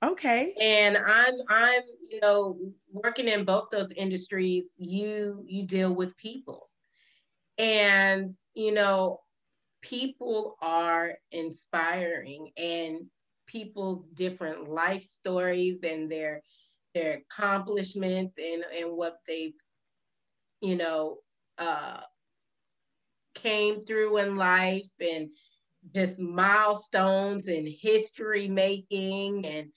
[0.04, 0.54] Okay.
[0.60, 2.58] And I'm I'm, you know,
[2.92, 6.68] working in both those industries, you you deal with people.
[7.56, 9.20] And, you know,
[9.80, 13.06] people are inspiring and
[13.46, 16.42] people's different life stories and their
[16.94, 19.54] their accomplishments and, and what they've,
[20.60, 21.18] you know,
[21.58, 22.00] uh,
[23.34, 25.30] came through in life and
[25.94, 29.68] just milestones and history making and,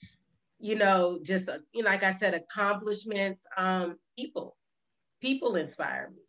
[0.58, 4.56] you know, just, uh, you know, like I said, accomplishments, um, people,
[5.20, 6.22] people inspire me.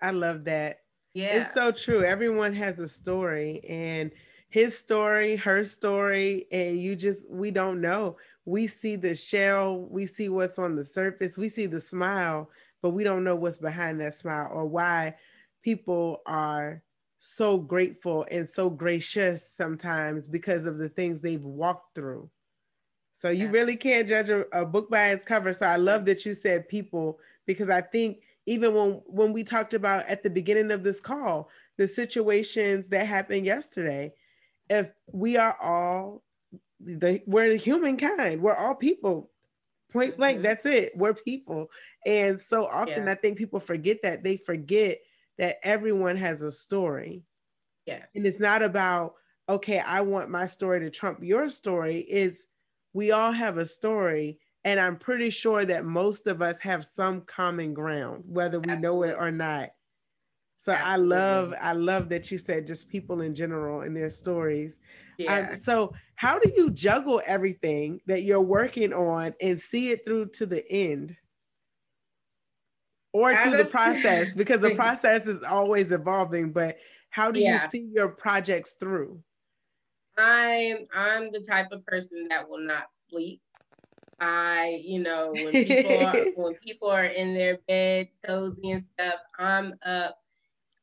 [0.00, 0.78] I love that.
[1.14, 1.42] Yeah.
[1.42, 2.04] It's so true.
[2.04, 4.10] Everyone has a story and
[4.52, 10.06] his story, her story, and you just, we don't know we see the shell, we
[10.06, 14.00] see what's on the surface, we see the smile, but we don't know what's behind
[14.00, 15.14] that smile or why
[15.62, 16.82] people are
[17.20, 22.28] so grateful and so gracious sometimes because of the things they've walked through.
[23.12, 23.52] So you yeah.
[23.52, 25.52] really can't judge a, a, book by its cover.
[25.52, 29.74] So I love that you said people because I think even when when we talked
[29.74, 34.12] about at the beginning of this call the situations that happened yesterday,
[34.72, 36.22] if we are all
[36.80, 38.40] the we're the humankind.
[38.40, 39.30] We're all people.
[39.92, 40.36] Point blank.
[40.36, 40.44] Mm-hmm.
[40.44, 40.92] That's it.
[40.96, 41.70] We're people.
[42.06, 43.12] And so often yeah.
[43.12, 44.24] I think people forget that.
[44.24, 44.98] They forget
[45.38, 47.22] that everyone has a story.
[47.86, 48.08] Yes.
[48.14, 49.14] And it's not about,
[49.48, 51.98] okay, I want my story to trump your story.
[51.98, 52.46] It's
[52.94, 54.38] we all have a story.
[54.64, 58.82] And I'm pretty sure that most of us have some common ground, whether we Absolutely.
[58.82, 59.70] know it or not.
[60.62, 61.16] So Absolutely.
[61.16, 64.78] I love, I love that you said just people in general and their stories.
[65.18, 65.48] Yeah.
[65.50, 70.26] Um, so how do you juggle everything that you're working on and see it through
[70.34, 71.16] to the end?
[73.12, 76.76] Or through the process, because the process is always evolving, but
[77.10, 77.64] how do yeah.
[77.64, 79.20] you see your projects through?
[80.16, 83.40] I'm I'm the type of person that will not sleep.
[84.20, 89.18] I, you know, when people are, when people are in their bed cozy and stuff,
[89.40, 90.21] I'm up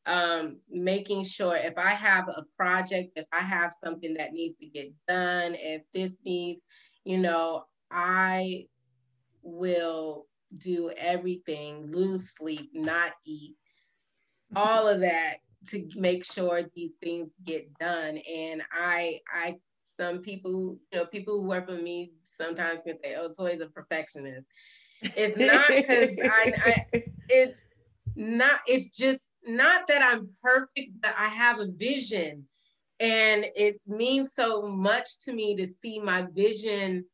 [0.10, 4.66] um, making sure if I have a project, if I have something that needs to
[4.66, 6.66] get done, if this needs,
[7.06, 8.66] you know, I
[9.44, 10.26] will
[10.58, 13.56] do everything, lose sleep, not eat,
[14.56, 18.18] all of that to make sure these things get done.
[18.18, 19.58] And I, I,
[20.00, 23.68] some people, you know, people who work with me sometimes can say, "Oh, Toy's a
[23.68, 24.48] perfectionist."
[25.02, 26.86] It's not because I, I,
[27.30, 27.62] it's
[28.16, 28.62] not.
[28.66, 32.46] It's just not that I'm perfect, but I have a vision.
[33.00, 37.06] And it means so much to me to see my vision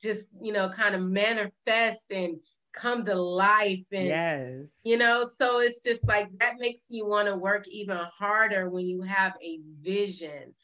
[0.00, 2.36] just, you know, kind of manifest and
[2.72, 3.84] come to life.
[3.92, 4.70] And, yes.
[4.84, 8.86] you know, so it's just like that makes you want to work even harder when
[8.86, 10.54] you have a vision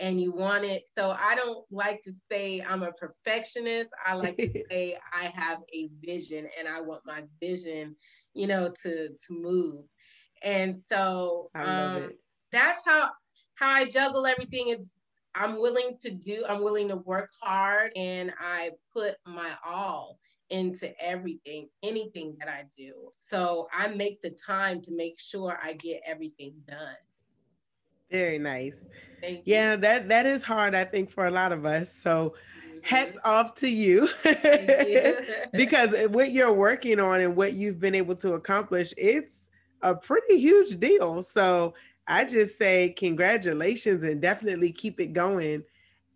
[0.00, 0.82] and you want it.
[0.98, 3.90] So I don't like to say I'm a perfectionist.
[4.04, 7.96] I like to say I have a vision and I want my vision,
[8.34, 9.84] you know, to to move.
[10.44, 12.10] And so um,
[12.50, 13.10] that's how
[13.54, 14.90] how I juggle everything is
[15.34, 20.18] I'm willing to do, I'm willing to work hard and I put my all
[20.50, 22.92] into everything, anything that I do.
[23.16, 26.96] So I make the time to make sure I get everything done.
[28.10, 28.86] Very nice.
[29.22, 29.54] Thank you.
[29.54, 31.90] yeah, that that is hard, I think, for a lot of us.
[31.90, 32.34] So
[32.68, 32.78] mm-hmm.
[32.82, 34.10] hats off to you,
[34.86, 35.16] you.
[35.54, 39.48] because what you're working on and what you've been able to accomplish, it's
[39.82, 41.22] a pretty huge deal.
[41.22, 41.74] So
[42.06, 45.64] I just say congratulations and definitely keep it going.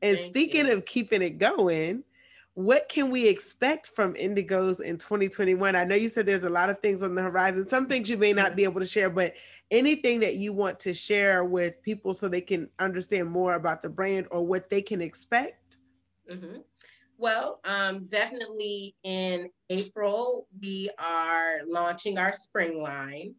[0.02, 0.72] And Thank speaking you.
[0.72, 2.04] of keeping it going,
[2.54, 5.76] what can we expect from Indigoz in 2021?
[5.76, 8.16] I know you said there's a lot of things on the horizon, some things you
[8.16, 9.34] may not be able to share, but
[9.70, 13.90] anything that you want to share with people so they can understand more about the
[13.90, 15.76] brand or what they can expect?
[16.30, 16.60] Mm-hmm.
[17.18, 23.34] Well, um, definitely in April, we are launching our spring line.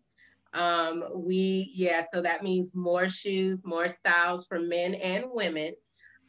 [0.53, 5.73] Um, we, yeah, so that means more shoes, more styles for men and women.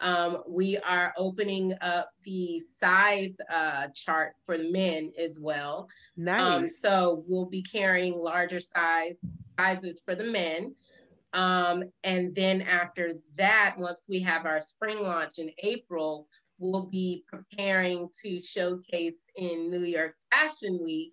[0.00, 5.88] Um, we are opening up the size uh, chart for men as well.
[6.18, 6.54] Um, nice.
[6.54, 9.16] Um, so we'll be carrying larger size
[9.58, 10.74] sizes for the men.
[11.32, 17.24] Um, and then after that, once we have our spring launch in April, we'll be
[17.26, 21.12] preparing to showcase in New York Fashion Week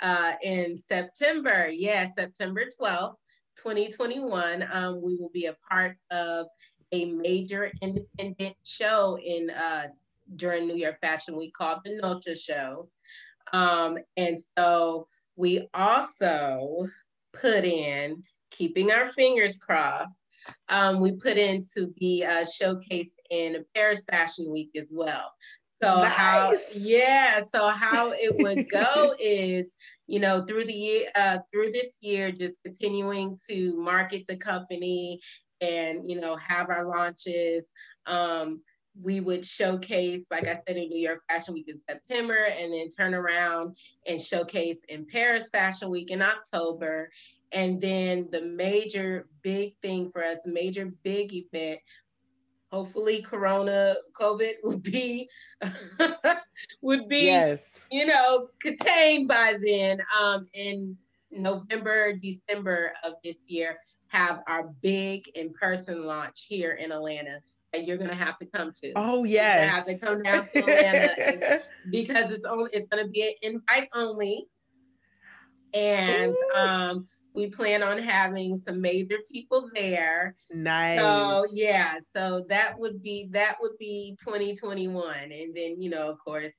[0.00, 1.68] uh, in September.
[1.68, 3.14] Yeah, September 12th,
[3.56, 4.66] 2021.
[4.70, 6.46] Um, we will be a part of
[6.92, 9.88] a major independent show in uh,
[10.36, 12.88] during New York Fashion Week called the Notre Show.
[13.52, 16.86] Um, and so we also
[17.32, 20.20] put in, keeping our fingers crossed,
[20.68, 25.32] um, we put in to be uh, showcased in Paris Fashion Week as well.
[25.82, 26.10] So nice.
[26.10, 29.66] how yeah, so how it would go is,
[30.06, 35.20] you know, through the year uh, through this year, just continuing to market the company
[35.60, 37.66] and you know have our launches.
[38.06, 38.62] Um,
[39.02, 42.88] we would showcase, like I said, in New York Fashion Week in September, and then
[42.88, 47.10] turn around and showcase in Paris Fashion Week in October.
[47.52, 51.80] And then the major big thing for us, major big event,
[52.70, 55.28] hopefully Corona COVID would be
[56.82, 57.86] would be yes.
[57.90, 60.00] you know contained by then.
[60.18, 60.96] Um, in
[61.30, 67.40] November, December of this year, have our big in-person launch here in Atlanta
[67.72, 68.92] that you're gonna have to come to.
[68.96, 73.32] Oh yes, have to come down to Atlanta because it's only it's gonna be an
[73.42, 74.46] invite only,
[75.74, 80.34] and um, we plan on having some major people there.
[80.50, 80.98] Nice.
[80.98, 86.18] So yeah, so that would be that would be 2021, and then you know of
[86.24, 86.52] course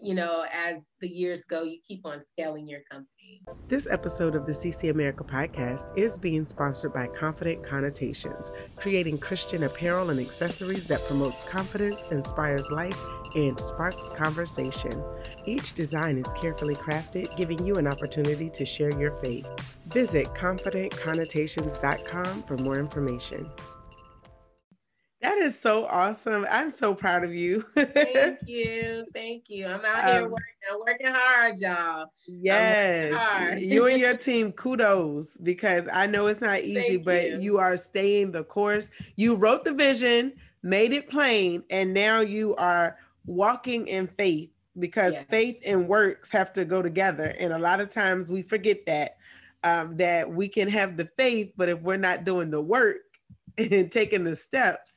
[0.00, 3.40] you know, as the years go, you keep on scaling your company.
[3.68, 9.64] This episode of the CC America podcast is being sponsored by Confident Connotations, creating Christian
[9.64, 13.00] apparel and accessories that promotes confidence, inspires life,
[13.34, 15.02] and sparks conversation.
[15.44, 19.46] Each design is carefully crafted, giving you an opportunity to share your faith.
[19.88, 23.50] Visit confidentconnotations.com for more information.
[25.22, 26.46] That is so awesome.
[26.50, 27.62] I'm so proud of you.
[27.74, 29.06] thank you.
[29.14, 29.66] Thank you.
[29.66, 30.46] I'm out here um, working.
[30.70, 32.12] I'm working hard, y'all.
[32.26, 33.14] Yes.
[33.14, 33.60] Hard.
[33.60, 37.40] you and your team, kudos, because I know it's not easy, thank but you.
[37.40, 38.90] you are staying the course.
[39.16, 45.14] You wrote the vision, made it plain, and now you are walking in faith because
[45.14, 45.24] yes.
[45.30, 47.34] faith and works have to go together.
[47.40, 49.16] And a lot of times we forget that.
[49.64, 52.98] Um, that we can have the faith, but if we're not doing the work
[53.58, 54.95] and taking the steps,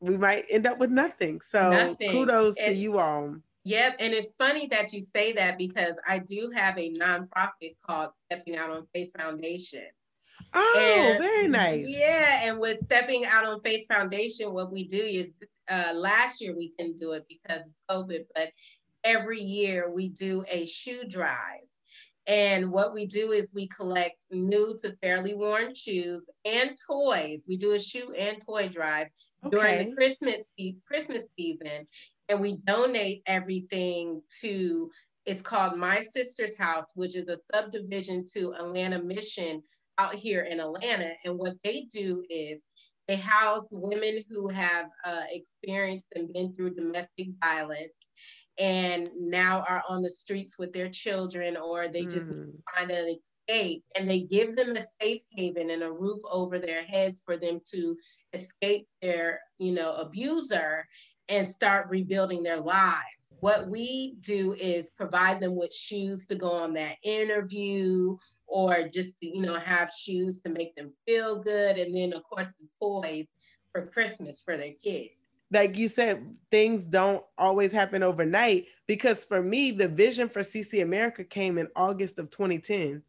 [0.00, 1.40] we might end up with nothing.
[1.40, 2.12] So nothing.
[2.12, 3.36] kudos and, to you all.
[3.64, 3.96] Yep.
[3.98, 8.56] And it's funny that you say that because I do have a nonprofit called Stepping
[8.56, 9.86] Out on Faith Foundation.
[10.54, 11.84] Oh, and, very nice.
[11.88, 12.42] Yeah.
[12.44, 15.26] And with Stepping Out on Faith Foundation, what we do is
[15.68, 18.50] uh, last year we couldn't do it because of COVID, but
[19.02, 21.66] every year we do a shoe drive.
[22.26, 27.42] And what we do is we collect new to fairly worn shoes and toys.
[27.46, 29.08] We do a shoe and toy drive
[29.44, 29.56] okay.
[29.56, 30.40] during the Christmas
[30.86, 31.86] Christmas season,
[32.28, 34.90] and we donate everything to.
[35.24, 39.60] It's called My Sister's House, which is a subdivision to Atlanta Mission
[39.98, 41.14] out here in Atlanta.
[41.24, 42.60] And what they do is
[43.08, 47.92] they house women who have uh, experienced and been through domestic violence
[48.58, 52.50] and now are on the streets with their children or they just mm.
[52.74, 56.82] find an escape and they give them a safe haven and a roof over their
[56.82, 57.96] heads for them to
[58.32, 60.86] escape their you know abuser
[61.28, 66.50] and start rebuilding their lives what we do is provide them with shoes to go
[66.50, 71.76] on that interview or just to you know have shoes to make them feel good
[71.76, 73.26] and then of course the toys
[73.72, 75.10] for christmas for their kids
[75.52, 80.82] like you said, things don't always happen overnight because for me, the vision for CC
[80.82, 83.02] America came in August of 2010.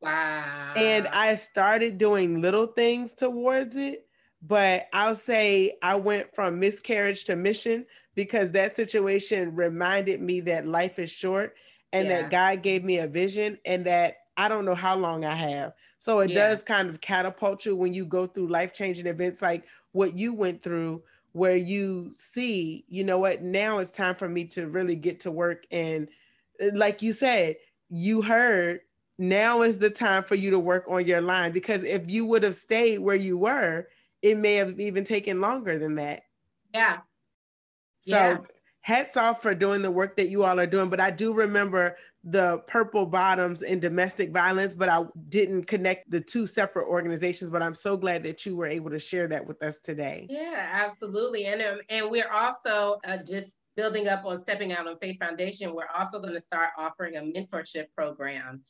[0.00, 0.72] Wow.
[0.76, 4.06] And I started doing little things towards it,
[4.42, 10.66] but I'll say I went from miscarriage to mission because that situation reminded me that
[10.66, 11.56] life is short
[11.92, 12.22] and yeah.
[12.22, 15.72] that God gave me a vision and that I don't know how long I have.
[15.98, 16.48] So it yeah.
[16.48, 20.34] does kind of catapult you when you go through life changing events like what you
[20.34, 21.02] went through
[21.34, 25.32] where you see, you know what, now it's time for me to really get to
[25.32, 25.64] work.
[25.72, 26.08] And
[26.62, 27.56] uh, like you said,
[27.90, 28.80] you heard
[29.18, 32.44] now is the time for you to work on your line because if you would
[32.44, 33.88] have stayed where you were,
[34.22, 36.22] it may have even taken longer than that.
[36.72, 36.98] Yeah.
[38.02, 38.38] So yeah.
[38.82, 40.88] hats off for doing the work that you all are doing.
[40.88, 46.20] But I do remember the purple bottoms in domestic violence, but I didn't connect the
[46.20, 47.50] two separate organizations.
[47.50, 50.26] But I'm so glad that you were able to share that with us today.
[50.30, 51.46] Yeah, absolutely.
[51.46, 55.74] And um, and we're also uh, just building up on stepping out on Faith Foundation.
[55.74, 58.62] We're also going to start offering a mentorship program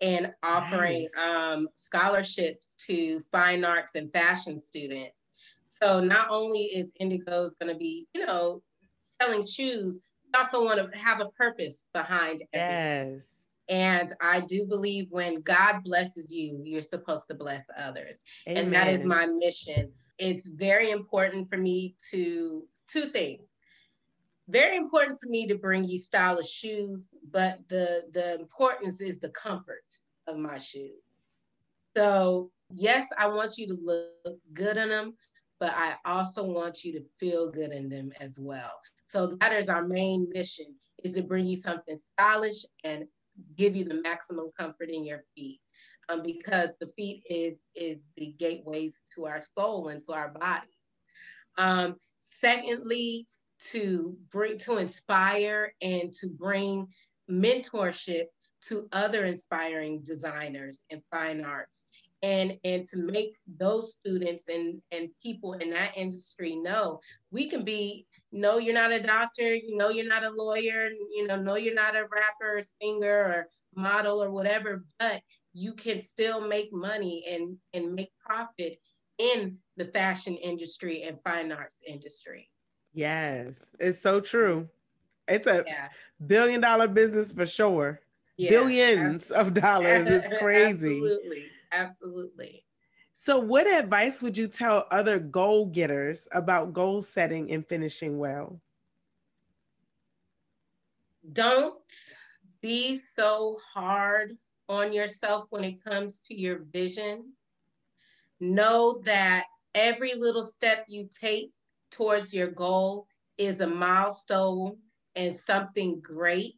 [0.00, 1.28] and offering nice.
[1.28, 5.32] um, scholarships to fine arts and fashion students.
[5.64, 8.62] So not only is Indigo's going to be, you know,
[9.20, 10.00] selling shoes,
[10.34, 13.14] also want to have a purpose behind everything.
[13.14, 13.38] Yes.
[13.68, 18.18] And I do believe when God blesses you, you're supposed to bless others.
[18.48, 18.64] Amen.
[18.64, 19.90] And that is my mission.
[20.18, 23.48] It's very important for me to, two things.
[24.48, 29.30] Very important for me to bring you stylish shoes, but the, the importance is the
[29.30, 29.84] comfort
[30.26, 31.02] of my shoes.
[31.96, 35.14] So, yes, I want you to look good in them,
[35.60, 38.72] but I also want you to feel good in them as well.
[39.12, 43.04] So that is our main mission is to bring you something stylish and
[43.58, 45.60] give you the maximum comfort in your feet.
[46.08, 50.66] Um, because the feet is is the gateways to our soul and to our body.
[51.58, 53.26] Um, secondly,
[53.70, 56.86] to bring to inspire and to bring
[57.30, 58.24] mentorship
[58.68, 61.82] to other inspiring designers and fine arts
[62.22, 67.00] and and to make those students and and people in that industry know
[67.30, 71.26] we can be no you're not a doctor you know you're not a lawyer you
[71.26, 75.20] know no you're not a rapper or singer or model or whatever but
[75.52, 78.78] you can still make money and and make profit
[79.18, 82.50] in the fashion industry and fine arts industry
[82.94, 84.68] yes it's so true
[85.28, 85.88] it's a yeah.
[86.26, 88.00] billion dollar business for sure
[88.38, 89.58] yeah, billions absolutely.
[89.58, 92.64] of dollars it's crazy absolutely Absolutely.
[93.24, 98.60] So, what advice would you tell other goal getters about goal setting and finishing well?
[101.32, 101.78] Don't
[102.60, 104.36] be so hard
[104.68, 107.32] on yourself when it comes to your vision.
[108.40, 111.52] Know that every little step you take
[111.92, 113.06] towards your goal
[113.38, 114.78] is a milestone
[115.14, 116.56] and something great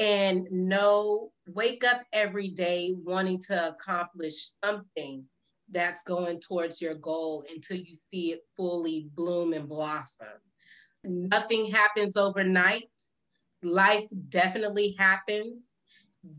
[0.00, 5.24] and know wake up every day wanting to accomplish something
[5.74, 10.28] that's going towards your goal until you see it fully bloom and blossom.
[11.02, 12.88] Nothing happens overnight.
[13.62, 15.70] Life definitely happens.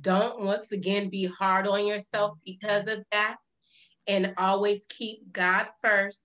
[0.02, 3.36] Don't once again be hard on yourself because of that.
[4.08, 6.22] And always keep God first.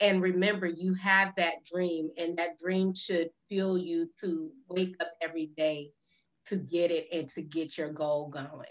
[0.00, 5.12] And remember, you have that dream, and that dream should fuel you to wake up
[5.20, 5.90] every day
[6.46, 8.66] to get it and to get your goal going.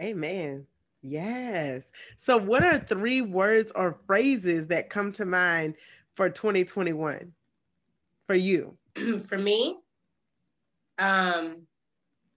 [0.00, 0.66] Amen.
[1.06, 1.84] Yes.
[2.16, 5.74] So, what are three words or phrases that come to mind
[6.14, 7.32] for 2021
[8.26, 8.78] for you?
[9.26, 9.76] for me,
[10.98, 11.66] um,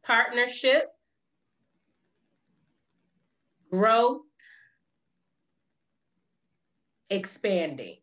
[0.04, 0.90] partnership,
[3.72, 4.22] growth,
[7.10, 7.98] expanding.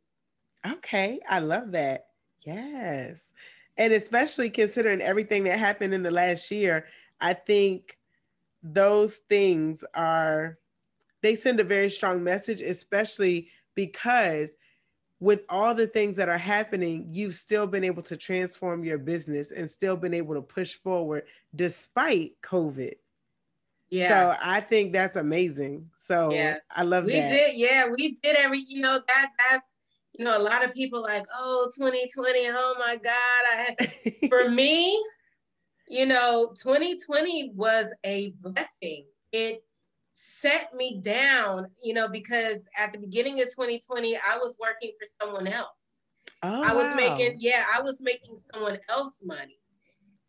[0.67, 2.07] Okay, I love that.
[2.47, 3.35] Yes
[3.77, 6.87] and especially considering everything that happened in the last year,
[7.21, 7.99] I think
[8.65, 10.59] those things are
[11.23, 14.57] they send a very strong message, especially because
[15.21, 19.53] with all the things that are happening, you've still been able to transform your business
[19.53, 22.95] and still been able to push forward despite COVID.
[23.91, 24.09] Yeah.
[24.09, 25.89] So I think that's amazing.
[25.97, 26.57] So yeah.
[26.75, 27.31] I love we that.
[27.31, 29.71] We did, yeah, we did every, you know, that that's
[30.19, 33.12] you know, a lot of people like, oh, 2020, oh my God,
[33.53, 34.29] I had.
[34.29, 35.03] For me,
[35.89, 39.05] you know, 2020 was a blessing.
[39.32, 39.62] It
[40.12, 45.07] set me down, you know, because at the beginning of 2020, I was working for
[45.20, 45.68] someone else.
[46.43, 46.95] Oh, I was wow.
[46.97, 49.59] making, yeah, I was making someone else money.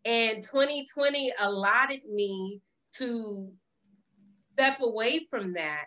[0.06, 2.62] And 2020 allotted me
[2.97, 3.51] to
[4.51, 5.86] step away from that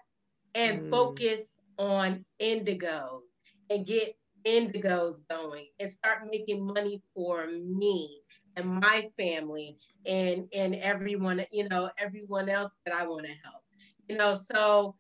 [0.54, 0.90] and mm.
[0.90, 1.42] focus
[1.78, 3.22] on indigoz
[3.70, 4.14] and get
[4.44, 8.20] indigoz going and start making money for me
[8.58, 13.62] and my family and and everyone you know everyone else that i want to help
[14.08, 14.94] you know so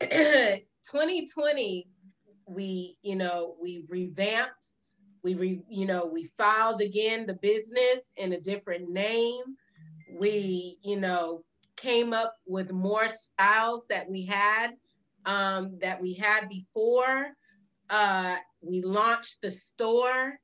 [0.00, 1.88] 2020
[2.46, 4.74] we you know we revamped
[5.24, 9.42] we re, you know we filed again the business in a different name.
[10.20, 11.42] We you know
[11.76, 14.72] came up with more styles that we had
[15.24, 17.28] um, that we had before.
[17.90, 20.38] Uh, we launched the store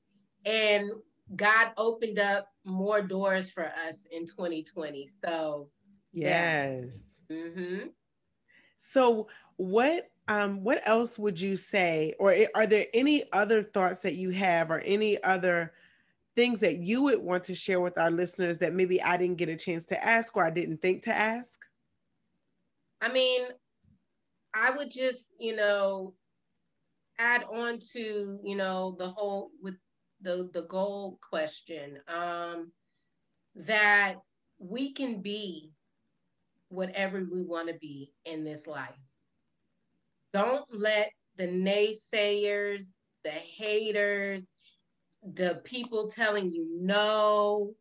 [0.47, 0.91] and
[1.37, 5.09] God opened up more doors for us in 2020.
[5.23, 5.69] So,
[6.13, 7.19] yes.
[7.29, 7.37] Yeah.
[7.37, 7.87] Mm-hmm.
[8.79, 14.15] So, what um, what else would you say, or are there any other thoughts that
[14.15, 15.73] you have, or any other
[16.37, 19.49] things that you would want to share with our listeners that maybe I didn't get
[19.49, 21.59] a chance to ask or I didn't think to ask?
[23.01, 23.43] I mean,
[24.55, 26.15] I would just, you know,
[27.19, 29.75] add on to, you know, the whole with
[30.23, 32.73] the the goal question um
[33.55, 34.17] that
[34.59, 35.73] we can be
[36.69, 38.99] whatever we want to be in this life.
[40.33, 42.85] Don't let the naysayers,
[43.25, 44.47] the haters,
[45.35, 47.75] the people telling you no,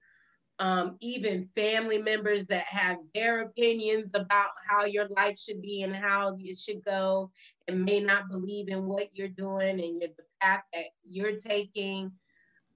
[0.59, 5.95] um, even family members that have their opinions about how your life should be and
[5.95, 7.31] how it should go
[7.67, 10.11] and may not believe in what you're doing and the
[10.41, 12.11] path that you're taking.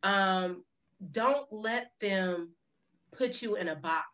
[0.03, 0.63] Um,
[1.11, 2.53] don't let them
[3.17, 4.07] put you in a box.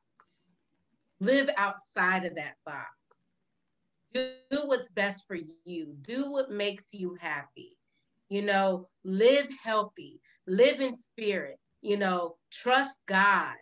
[1.20, 2.88] Live outside of that box.
[4.14, 4.34] Do
[4.66, 5.96] what's best for you.
[6.02, 7.78] Do what makes you happy.
[8.30, 13.56] You know, live healthy, live in spirit, you know, trust God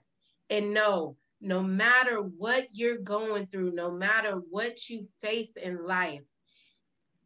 [0.49, 6.25] and know no matter what you're going through, no matter what you face in life,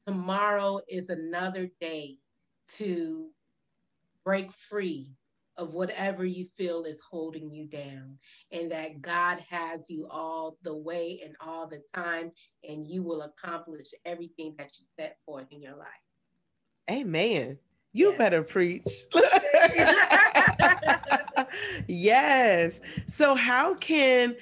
[0.06, 2.18] tomorrow is another day
[2.76, 3.30] to
[4.24, 5.12] break free
[5.58, 8.18] of whatever you feel is holding you down,
[8.52, 12.32] and that God has you all the way and all the time,
[12.68, 15.88] and you will accomplish everything that you set forth in your life.
[16.90, 17.58] Amen.
[17.94, 18.88] You better preach.
[21.88, 22.80] yes.
[23.08, 24.36] So, how can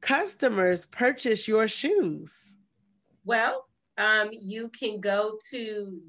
[0.00, 2.56] customers purchase your shoes?
[3.24, 3.66] Well,
[3.98, 6.00] um, you can go to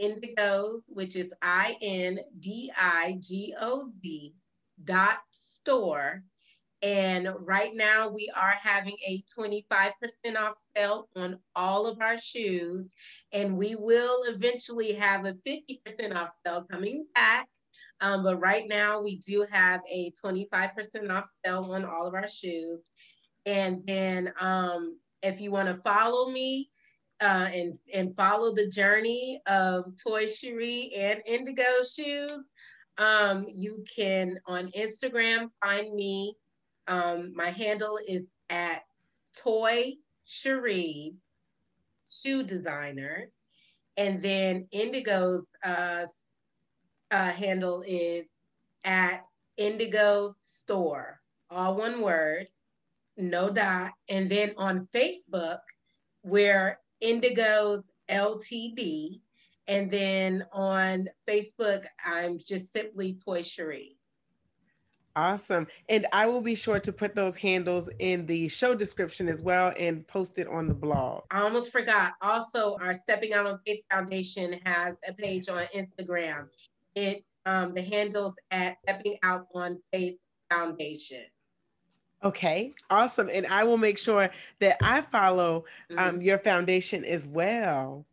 [0.00, 4.34] www.indigoz, which is I N D I G O Z
[4.84, 6.24] dot store
[6.84, 9.92] and right now we are having a 25%
[10.38, 12.86] off sale on all of our shoes.
[13.32, 17.48] And we will eventually have a 50% off sale coming back.
[18.02, 22.28] Um, but right now we do have a 25% off sale on all of our
[22.28, 22.80] shoes.
[23.46, 26.68] And then um, if you want to follow me,
[27.20, 32.44] uh, and and follow the journey of Toy Cherie and Indigo Shoes.
[32.98, 36.36] Um, you can on Instagram find me
[36.86, 38.82] um, my handle is at
[39.36, 39.94] Toy
[40.24, 41.14] Cherie
[42.08, 43.30] Shoe Designer.
[43.96, 46.06] And then Indigo's uh,
[47.10, 48.26] uh, handle is
[48.84, 49.24] at
[49.56, 52.48] Indigo Store, all one word,
[53.16, 53.92] no dot.
[54.08, 55.60] And then on Facebook,
[56.24, 59.20] we're Indigoz LTD.
[59.66, 63.96] And then on Facebook, I'm just simply Toy Cherie.
[65.16, 65.68] Awesome.
[65.88, 69.72] And I will be sure to put those handles in the show description as well
[69.78, 71.22] and post it on the blog.
[71.30, 72.14] I almost forgot.
[72.20, 76.48] Also, our Stepping Out on Faith Foundation has a page on Instagram.
[76.96, 80.18] It's um, the handles at Stepping Out on Faith
[80.50, 81.24] Foundation.
[82.24, 83.28] Okay, awesome.
[83.30, 86.22] And I will make sure that I follow um, mm-hmm.
[86.22, 88.06] your foundation as well.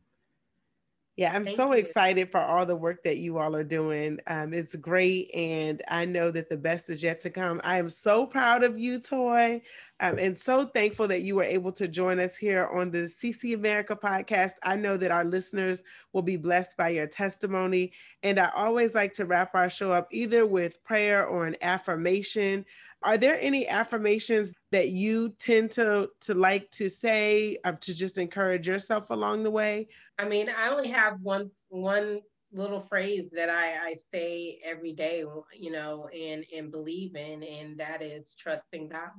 [1.15, 1.79] Yeah, I'm Thank so you.
[1.79, 4.19] excited for all the work that you all are doing.
[4.27, 5.29] Um, it's great.
[5.35, 7.61] And I know that the best is yet to come.
[7.63, 9.61] I am so proud of you, Toy,
[10.01, 13.53] um, and so thankful that you were able to join us here on the CC
[13.53, 14.53] America podcast.
[14.63, 17.93] I know that our listeners will be blessed by your testimony.
[18.23, 22.65] And I always like to wrap our show up either with prayer or an affirmation.
[23.03, 28.17] Are there any affirmations that you tend to to like to say uh, to just
[28.17, 29.87] encourage yourself along the way?
[30.17, 32.21] I mean, I only have one one
[32.53, 35.23] little phrase that I, I say every day,
[35.53, 39.09] you know, and and believe in, and that is trusting God.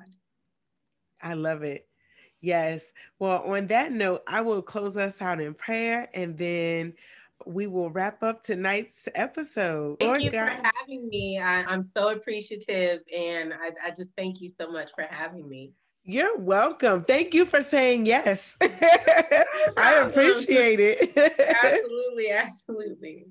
[1.23, 1.87] I love it.
[2.41, 2.93] Yes.
[3.19, 6.95] Well, on that note, I will close us out in prayer and then
[7.47, 9.99] we will wrap up tonight's episode.
[9.99, 10.49] Thank Lord you God.
[10.49, 11.39] for having me.
[11.39, 15.73] I, am so appreciative and I, I just thank you so much for having me.
[16.05, 17.05] You're welcome.
[17.05, 18.57] Thank you for saying yes.
[19.77, 21.17] I appreciate it.
[21.65, 23.27] absolutely, absolutely.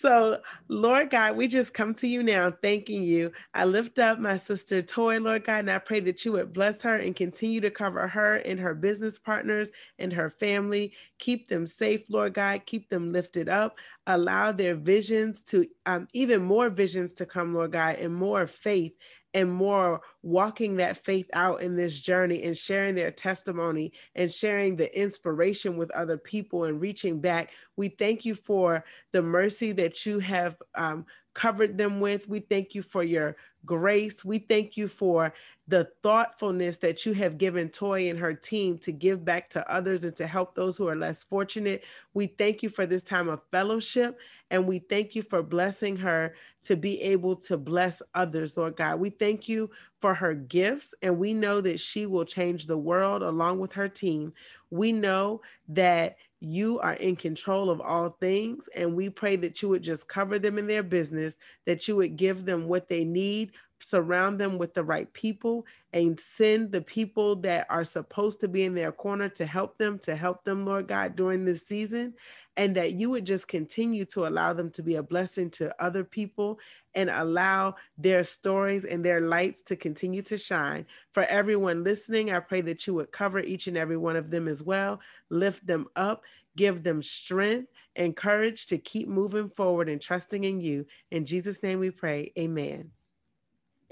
[0.00, 3.32] So, Lord God, we just come to you now, thanking you.
[3.52, 6.80] I lift up my sister Toy, Lord God, and I pray that you would bless
[6.80, 10.94] her and continue to cover her and her business partners and her family.
[11.18, 12.64] Keep them safe, Lord God.
[12.64, 13.76] Keep them lifted up.
[14.06, 18.94] Allow their visions to, um, even more visions to come, Lord God, and more faith
[19.34, 24.76] and more walking that faith out in this journey and sharing their testimony and sharing
[24.76, 27.50] the inspiration with other people and reaching back.
[27.76, 32.28] We thank you for the mercy that you have um, covered them with.
[32.28, 34.24] We thank you for your grace.
[34.24, 35.34] We thank you for
[35.68, 40.04] the thoughtfulness that you have given Toy and her team to give back to others
[40.04, 41.84] and to help those who are less fortunate.
[42.14, 44.18] We thank you for this time of fellowship
[44.50, 48.98] and we thank you for blessing her to be able to bless others, Lord God.
[48.98, 49.70] We thank you
[50.00, 53.88] for her gifts and we know that she will change the world along with her
[53.88, 54.32] team.
[54.70, 58.68] We know that you are in control of all things.
[58.74, 61.36] And we pray that you would just cover them in their business,
[61.66, 66.18] that you would give them what they need surround them with the right people and
[66.18, 70.14] send the people that are supposed to be in their corner to help them to
[70.14, 72.14] help them lord god during this season
[72.56, 76.04] and that you would just continue to allow them to be a blessing to other
[76.04, 76.58] people
[76.94, 80.84] and allow their stories and their lights to continue to shine.
[81.12, 84.48] For everyone listening i pray that you would cover each and every one of them
[84.48, 85.00] as well
[85.30, 86.22] lift them up
[86.56, 90.84] give them strength and courage to keep moving forward and trusting in you.
[91.10, 92.90] In jesus name we pray amen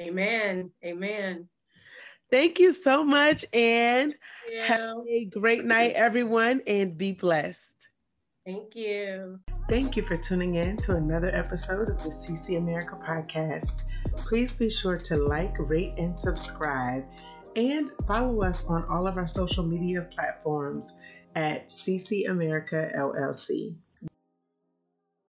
[0.00, 0.70] Amen.
[0.84, 1.48] Amen.
[2.30, 3.44] Thank you so much.
[3.52, 4.14] And
[4.62, 7.88] have a great night, everyone, and be blessed.
[8.44, 9.40] Thank you.
[9.68, 13.82] Thank you for tuning in to another episode of the CC America podcast.
[14.16, 17.04] Please be sure to like, rate, and subscribe.
[17.56, 20.94] And follow us on all of our social media platforms
[21.34, 23.74] at CC America LLC.